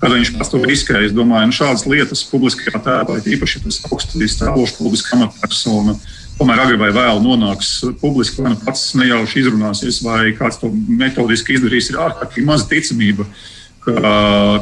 Kad 0.00 0.14
viņš 0.16 0.32
pats 0.38 0.48
to 0.52 0.62
riskēja, 0.64 1.10
es 1.10 1.12
domāju, 1.16 1.50
ka 1.50 1.58
šādas 1.58 1.84
lietas 1.90 2.24
publiskajā 2.30 2.80
tēlā, 2.86 3.18
īpaši 3.34 3.60
tas 3.66 3.82
augsts 3.90 4.16
stāvošs 4.32 4.78
publiskā 4.78 5.18
amatpersona, 5.18 5.98
tomēr 6.38 6.62
agri 6.64 6.80
vai 6.80 6.88
vēl 6.96 7.20
nonāks 7.20 7.74
publiski, 8.00 8.40
vai 8.40 8.54
nu 8.54 8.60
pats 8.64 8.94
nejauši 8.96 9.42
izrunāsies, 9.42 10.00
vai 10.06 10.32
kāds 10.38 10.60
to 10.62 10.72
metodiski 10.72 11.58
izdarīs, 11.58 11.92
ir 11.92 12.00
ārkārtīgi 12.00 12.48
maza 12.48 12.70
ticamība 12.70 13.28
ka, 13.84 14.14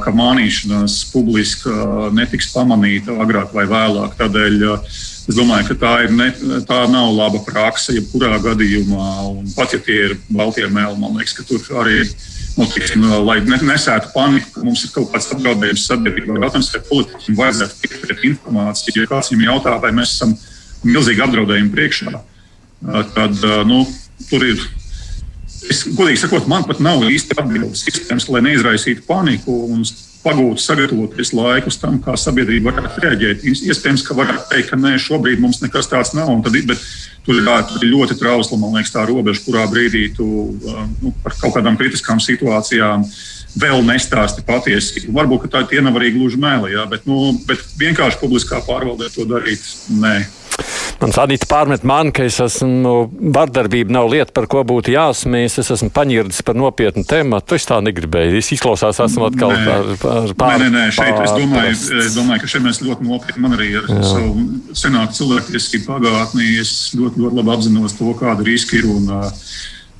ka 0.02 0.14
mānīšanās 0.14 0.98
publiski 1.12 1.72
netiks 2.16 2.50
pamanīta 2.54 3.16
agrāk 3.22 3.54
vai 3.56 3.66
vēlāk. 3.70 4.16
Tādēļ 4.18 4.66
es 4.68 5.36
domāju, 5.36 5.70
ka 5.70 5.78
tā, 5.82 5.92
ne, 6.14 6.30
tā 6.68 6.82
nav 6.90 7.12
laba 7.16 7.42
praksa 7.46 7.96
jebkurā 7.96 8.38
gadījumā. 8.44 9.10
Un 9.32 9.48
pat 9.56 9.74
ja 9.76 9.82
tie 9.82 10.00
ir 10.08 10.18
baltie 10.30 10.66
mēli, 10.66 10.98
man 11.00 11.18
liekas, 11.18 11.36
ka 11.38 11.46
tur 11.48 11.82
arī 11.82 12.02
ir. 12.04 12.12
Nu, 12.58 12.66
tiksim, 12.66 13.04
lai 13.22 13.38
ne- 13.46 13.60
nesētu 13.62 14.10
paniku, 14.10 14.64
mums 14.66 14.82
ir 14.82 14.90
kaut 14.90 15.12
kāds 15.12 15.30
apdraudējums 15.30 15.84
sabiedrībā. 15.86 16.40
Jautājums, 16.42 16.72
vai 16.74 16.80
politiķiem 16.88 17.36
vajadzētu 17.38 17.76
tikt 17.84 18.00
pret 18.02 18.24
informāciju. 18.32 18.96
Ja 19.04 19.10
kāds 19.12 19.30
viņam 19.30 19.44
jautā, 19.46 19.76
vai 19.84 19.92
mēs 19.94 20.16
esam 20.16 20.34
milzīgi 20.82 21.22
apdraudējumi 21.22 21.70
priekšā, 21.76 22.16
tad 23.14 23.46
nu, 23.70 23.84
tur 24.28 24.46
ir 24.48 24.58
Es, 25.66 25.82
godīgi 25.90 26.20
sakot, 26.22 26.46
man 26.50 26.66
pat 26.68 26.78
nav 26.84 27.02
īsti 27.08 27.34
atbildes. 27.38 27.82
Iespējams, 27.90 28.28
lai 28.30 28.44
neizraisītu 28.46 29.02
paniku 29.08 29.56
un 29.72 29.82
pagūtu 30.22 30.62
sagatavoties 30.62 31.32
laikus 31.34 31.78
tam, 31.82 31.98
kā 32.02 32.14
sabiedrība 32.18 32.72
varētu 32.72 33.02
reaģēt. 33.04 33.46
Iespējams, 33.46 34.04
ka 34.06 34.16
varētu 34.18 34.46
teikt, 34.52 34.70
ka 34.70 34.78
nē, 34.78 34.96
šobrīd 35.02 35.42
mums 35.42 35.62
nekas 35.64 35.90
tāds 35.90 36.14
nav. 36.14 36.30
Tad, 36.44 36.58
bet 36.68 36.84
tur 37.26 37.40
ir, 37.40 37.50
ļoti 37.90 38.18
trausla, 38.20 38.58
man 38.60 38.78
liekas, 38.78 38.94
tā 38.94 39.04
robeža, 39.08 39.42
kurā 39.46 39.66
brīdī 39.70 40.08
tu 40.16 40.28
uh, 40.28 40.84
nu, 41.02 41.12
par 41.24 41.34
kaut 41.40 41.58
kādām 41.58 41.78
kritiskām 41.80 42.22
situācijām 42.22 43.06
vēl 43.60 43.84
nestāsti 43.86 44.44
patiesību. 44.48 45.12
Varbūt 45.16 45.48
tā 45.52 45.64
tie 45.68 45.82
nav 45.84 45.98
arī 46.00 46.12
gluži 46.16 46.40
mēlī, 46.40 46.74
jā, 46.76 46.84
bet, 46.90 47.06
nu, 47.08 47.32
bet 47.48 47.62
vienkārši 47.80 48.20
publiskā 48.22 48.62
pārvaldē 48.66 49.10
to 49.14 49.28
darīt. 49.28 49.64
Nē. 49.92 50.18
Man 50.98 51.12
Sanita 51.14 51.46
pārmet 51.46 51.84
man, 51.86 52.08
ka 52.10 52.24
es 52.26 52.40
esmu, 52.42 52.92
vardarbība 53.34 53.94
nav 53.94 54.08
lieta, 54.10 54.32
par 54.34 54.48
ko 54.50 54.64
būtu 54.66 54.90
jāsmējas. 54.90 55.60
Es 55.62 55.70
esmu 55.76 55.92
paņirdis 55.94 56.42
par 56.46 56.58
nopietnu 56.58 57.04
tēmatu. 57.06 57.54
Es 57.54 57.68
tā 57.70 57.78
negribēju. 57.86 58.40
Es 58.40 58.50
izklausās, 58.56 58.98
esmu 59.04 59.28
atkal 59.28 59.54
Nē. 59.54 59.62
par, 59.68 59.92
par 60.02 60.34
pār, 60.42 60.56
Nē, 60.64 60.66
nē, 60.66 60.72
nē, 60.74 60.84
šeit 60.96 61.22
es 61.22 61.36
domāju, 61.36 61.78
es 62.02 62.18
domāju, 62.18 62.42
ka 62.42 62.50
šeit 62.50 62.66
mēs 62.66 62.82
ļoti 62.82 63.06
nopietni, 63.06 63.44
man 63.44 63.54
arī 63.54 63.70
ar 63.78 63.86
Jā. 63.86 64.02
savu 64.10 64.48
senāku 64.82 65.18
cilvēktiesību 65.20 65.86
pagātni, 65.86 66.50
es 66.58 66.74
ļoti, 66.98 67.22
ļoti 67.22 67.42
labi 67.42 67.54
apzinos 67.54 67.98
to, 68.00 68.10
kāda 68.18 68.50
riska 68.50 68.80
ir. 68.80 68.90
Un, 68.90 69.06
uh, 69.20 69.52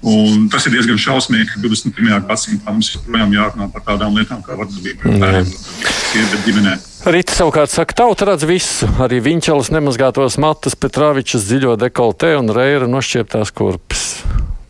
un 0.02 0.48
tas 0.52 0.66
ir 0.66 0.76
diezgan 0.76 1.00
šausmīgi, 1.00 1.52
ka 1.54 1.62
21. 1.64 2.26
gadsimtā 2.28 2.74
mums 2.74 2.92
joprojām 2.94 3.34
jārunā 3.34 3.70
par 3.74 3.84
tādām 3.86 4.18
lietām 4.18 4.44
kā 4.46 4.58
vardarbība 4.58 5.16
bērniem, 5.18 5.48
sievietes 5.48 6.44
ģimenē. 6.46 6.76
Rīta 7.08 7.34
savukārt 7.36 7.70
saka, 7.70 7.94
tauta 8.02 8.26
redz 8.32 8.46
visu. 8.48 8.88
Arī 9.02 9.20
viņķelis 9.22 9.70
nemazgātos 9.74 10.38
matus, 10.42 10.74
Petrāvičs 10.78 11.46
dziļo 11.46 11.76
dekoltē 11.80 12.34
un 12.40 12.50
reira 12.54 12.90
nošķieptās 12.90 13.54
kurpes. 13.54 14.07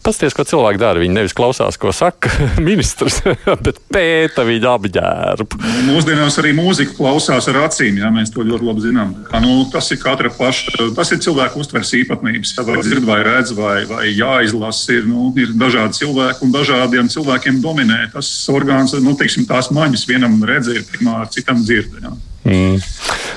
Pasties, 0.09 0.33
ko 0.33 0.41
cilvēki 0.49 0.81
dara. 0.81 1.01
Viņi 1.03 1.13
nevis 1.13 1.35
klausās, 1.37 1.77
ko 1.77 1.91
saka 1.93 2.31
ministrs, 2.69 3.19
bet 3.67 3.81
pēta 3.93 4.41
viņa 4.49 4.71
apģērbu. 4.79 5.59
Mūsdienās 5.85 6.39
arī 6.41 6.55
mūzika 6.57 6.97
klausās 6.97 7.51
ar 7.53 7.59
acīm, 7.67 7.99
jā, 8.01 8.09
mēs 8.15 8.33
to 8.33 8.47
ļoti 8.47 8.69
labi 8.71 8.87
zinām. 8.87 9.11
Kā, 9.29 9.43
nu, 9.45 9.59
tas 9.69 9.91
ir 9.93 10.01
katra 10.01 10.33
paša, 10.33 10.89
tas 10.97 11.13
ir 11.13 11.21
cilvēku 11.27 11.61
uztveres 11.61 11.93
īpatnības. 12.01 12.55
Vai 12.71 12.79
dzird, 12.81 13.05
vai 13.05 13.19
redz, 13.27 13.53
vai, 13.59 13.83
vai 13.91 14.07
jāizlasa. 14.09 14.97
Ir, 14.97 15.05
nu, 15.11 15.29
ir 15.37 15.53
dažādi 15.61 16.01
cilvēki, 16.01 16.47
un 16.47 16.57
dažādiem 16.57 17.13
cilvēkiem 17.13 17.61
dominē 17.61 18.07
tas 18.15 18.33
orgāns, 18.49 18.97
nu, 19.05 19.13
teiksim, 19.19 19.45
tās 19.51 19.69
maņas. 19.77 20.09
Vienam 20.09 20.41
redzēt, 20.49 20.89
primāri, 20.95 21.35
citam 21.37 21.61
dzird. 21.61 22.01
Jā. 22.01 22.17
Mm. 22.49 22.79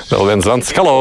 Vēl 0.08 0.28
viens 0.30 0.46
zvans. 0.46 0.70
Halo! 0.72 0.94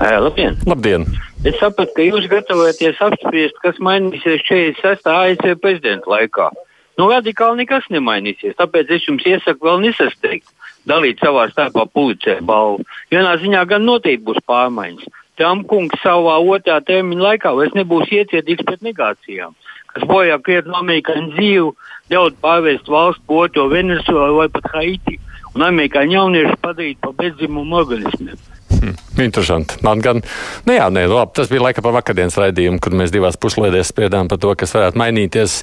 Labdien! 0.00 0.56
Labdien! 0.64 1.04
Es 1.44 1.58
sapratu, 1.60 1.92
ka 1.96 2.04
jūs 2.06 2.28
gatavojaties 2.30 3.00
apspriest, 3.04 3.58
kas 3.60 3.80
mainīsies 3.82 4.44
46. 4.48 5.08
ASV 5.12 5.58
prezidenta 5.60 6.08
laikā. 6.08 6.48
Nu, 6.96 7.10
radikāli 7.10 7.62
nekas 7.62 7.88
nemainīsies, 7.92 8.56
tāpēc 8.56 8.92
es 8.96 9.04
jums 9.08 9.26
iesaku 9.28 9.68
vēl 9.68 9.82
nesasteigt, 9.84 10.48
dalīt 10.88 11.20
savā 11.20 11.48
starpā 11.50 11.84
pulicē 11.92 12.38
balvu. 12.48 12.86
Vienā 13.12 13.34
ziņā 13.42 13.66
gan 13.68 13.84
noteikti 13.88 14.24
būs 14.30 14.40
pārmaiņas. 14.48 15.10
Trump 15.40 15.66
kungs 15.68 16.00
savā 16.04 16.38
otrā 16.54 16.78
termiņa 16.84 17.26
laikā 17.26 17.52
vairs 17.58 17.76
nebūs 17.76 18.12
iecietīgs 18.12 18.64
pret 18.68 18.84
negācijām, 18.86 19.52
kas 19.92 20.08
bojā 20.08 20.38
krietni 20.44 20.76
amerikāņu 20.78 21.36
dzīvi, 21.36 21.68
ļaut 22.12 22.40
pārvērst 22.44 22.88
valsts 22.88 23.24
po 23.26 23.44
otro 23.44 23.68
Venezuelu 23.72 24.40
vai 24.40 24.48
pat 24.52 24.68
Haiti, 24.76 25.18
un 25.56 25.66
amerikāņu 25.66 26.16
jauniešu 26.16 26.58
padarīt 26.62 27.00
par 27.02 27.14
bezdzimumu 27.18 27.80
organismiem. 27.82 28.38
Hmm, 28.72 28.96
interesanti. 29.20 29.76
Man 29.84 30.00
gan, 30.00 30.22
nu 30.66 30.74
jā, 30.74 30.88
nē, 30.92 31.04
labi, 31.10 31.34
tas 31.36 31.50
bija 31.52 31.66
laika 31.66 31.84
par 31.84 31.94
vakardienas 31.98 32.38
raidījumu, 32.40 32.80
kur 32.82 32.94
mēs 32.96 33.12
divās 33.12 33.36
puslaidēs 33.40 33.92
spriedām 33.92 34.30
par 34.30 34.40
to, 34.42 34.54
kas 34.58 34.72
varētu 34.76 35.00
mainīties, 35.00 35.58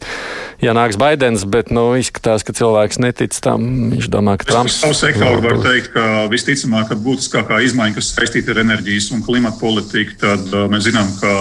ja 0.61 0.75
nāks 0.77 0.99
Baidens, 0.99 1.45
bet, 1.49 1.71
nu, 1.73 1.91
izskatās, 1.99 2.45
ka 2.45 2.53
cilvēks 2.55 3.01
netic 3.01 3.33
tam. 3.43 3.65
Viņš 3.93 4.09
domā, 4.13 4.35
ka 4.39 4.49
Trumps. 4.49 4.79
Savu 4.83 4.97
sektoru 4.97 5.41
var 5.45 5.61
teikt, 5.63 5.91
ka 5.95 6.27
visticamāk, 6.31 6.91
ka 6.91 6.99
būtiskākā 6.99 7.61
izmaiņa, 7.65 7.97
kas 7.97 8.11
saistīta 8.13 8.53
ar 8.53 8.61
enerģijas 8.65 9.09
un 9.15 9.25
klimatu 9.25 9.61
politiku, 9.63 10.17
tad 10.21 10.45
uh, 10.53 10.67
mēs 10.71 10.85
zinām, 10.89 11.09
ka 11.21 11.33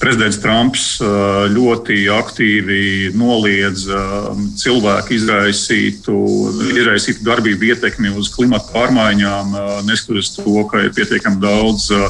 prezidents 0.00 0.40
Trumps 0.42 0.86
uh, 1.02 1.44
ļoti 1.52 2.00
aktīvi 2.14 3.12
noliedz 3.18 3.84
uh, 3.90 4.32
cilvēku 4.60 5.16
izraisītu, 5.18 6.16
izraisītu 6.72 7.26
darbību 7.26 7.72
ietekmi 7.72 8.14
uz 8.16 8.32
klimatu 8.34 8.72
pārmaiņām, 8.72 9.54
uh, 9.54 9.72
neskatoties 9.88 10.34
to, 10.38 10.56
ka 10.70 10.86
ir 10.86 10.94
pietiekami 10.96 11.17
daudz 11.42 11.88
uh, 11.94 12.06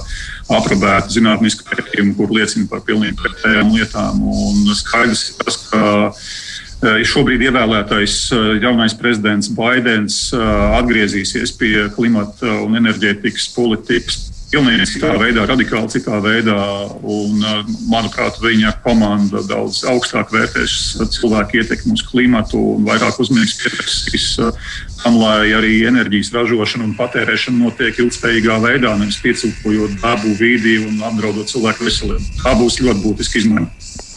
aprobētu 0.59 1.17
zinātnisku 1.19 1.67
pētījumu, 1.69 2.15
kur 2.19 2.33
liecina 2.35 2.69
par 2.71 2.85
pilnīgi 2.87 3.17
pretējām 3.23 3.73
lietām. 3.75 4.23
Un 4.23 4.69
skaidrs 4.77 5.25
ir 5.31 5.41
tas, 5.43 5.59
ka 5.71 5.83
uh, 6.09 7.03
šobrīd 7.09 7.47
ievēlētais 7.49 8.17
uh, 8.37 8.51
jaunais 8.63 8.97
prezidents 8.99 9.51
Baidens 9.55 10.21
atgriezīsies 10.35 11.55
pie 11.59 11.89
klimata 11.97 12.61
un 12.65 12.79
enerģētikas 12.79 13.51
politikas. 13.57 14.27
Pilnīgi 14.49 14.87
citā 14.89 15.11
veidā, 15.21 15.43
radikāli 15.45 15.91
citā 15.93 16.19
veidā, 16.25 16.57
un, 17.05 17.43
uh, 17.45 17.59
manuprāt, 17.93 18.39
viņa 18.41 18.73
komanda 18.81 19.43
daudz 19.45 19.83
augstāk 19.91 20.33
vērtēs 20.33 20.77
cilvēku 21.19 21.61
ietekmi 21.61 21.93
uz 21.99 22.05
klimatu 22.09 22.63
un 22.79 22.89
vairāk 22.89 23.21
uzmanības 23.21 23.59
pievērsīs 23.61 24.29
uh, 24.47 24.73
tam, 25.03 25.21
lai 25.21 25.53
arī 25.53 25.83
enerģijas 25.91 26.33
ražošana 26.39 26.89
un 26.89 26.97
patērēšana 26.97 27.61
notiek 27.61 28.01
ilgspējīgā 28.01 28.57
veidā, 28.65 28.97
nevis 28.97 29.21
piecilpojot 29.21 30.01
dabu, 30.01 30.33
vidi 30.41 30.79
un 30.87 31.05
apdraudot 31.13 31.53
cilvēku 31.53 31.91
veselību. 31.91 32.41
Tā 32.41 32.57
būs 32.57 32.81
ļoti 32.81 33.05
būtiska 33.05 33.43
izmaiņa. 33.45 34.08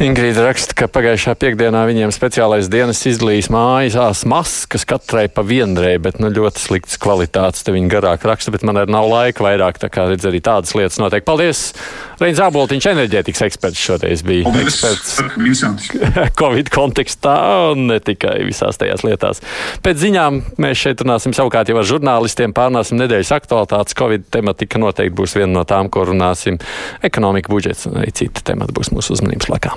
Ingrīda 0.00 0.46
raksta, 0.46 0.72
ka 0.72 0.86
pagājušā 0.88 1.34
piekdienā 1.36 1.82
viņiem 1.84 2.08
speciālais 2.14 2.70
dienas 2.72 3.02
izdalījis 3.04 3.50
mājās 3.52 4.22
maskas 4.24 4.86
katrai 4.88 5.26
pa 5.28 5.42
vienrei, 5.44 5.98
bet 6.00 6.16
nu, 6.24 6.30
ļoti 6.32 6.62
sliktas 6.62 6.96
kvalitātes. 6.96 7.66
Te 7.66 7.74
viņi 7.74 7.90
garāk 7.92 8.24
raksta, 8.24 8.48
bet 8.54 8.64
man 8.64 8.80
arī 8.80 8.94
nav 8.94 9.10
laika 9.10 9.44
vairāk. 9.44 9.76
Tā 9.82 9.90
kā 9.92 10.06
redz, 10.08 10.24
arī 10.24 10.40
tādas 10.40 10.72
lietas 10.72 10.96
notiek. 11.02 11.26
Paldies! 11.26 11.74
Reinis 12.16 12.40
Zāboltiņš, 12.40 12.88
enerģētikas 12.94 13.44
eksperts 13.50 13.82
šoreiz 13.84 14.24
bija. 14.24 14.46
Paldies, 14.48 14.80
eksperts 14.80 15.92
Covid 16.40 16.72
kontekstā 16.72 17.36
un 17.74 17.84
ne 17.92 18.00
tikai 18.00 18.38
visās 18.48 18.80
tajās 18.80 19.04
lietās. 19.04 19.44
Pēc 19.84 20.00
ziņām 20.00 20.40
mēs 20.64 20.80
šeit 20.80 21.04
runāsim 21.04 21.36
savukārt 21.36 21.68
jau 21.68 21.76
ar 21.80 21.88
žurnālistiem, 21.92 22.56
pārnāsim 22.56 23.00
nedēļas 23.02 23.36
aktualitātes. 23.36 24.00
Covid 24.00 24.28
tematika 24.32 24.80
noteikti 24.80 25.16
būs 25.20 25.36
viena 25.36 25.58
no 25.58 25.68
tām, 25.68 25.92
ko 25.92 26.08
runāsim. 26.08 26.56
Ekonomika, 27.04 27.52
budžets 27.52 27.84
un 27.92 28.00
arī 28.00 28.16
citi 28.16 28.48
temati 28.48 28.76
būs 28.80 28.94
mūsu 28.96 29.18
uzmanības 29.18 29.52
lakā. 29.52 29.76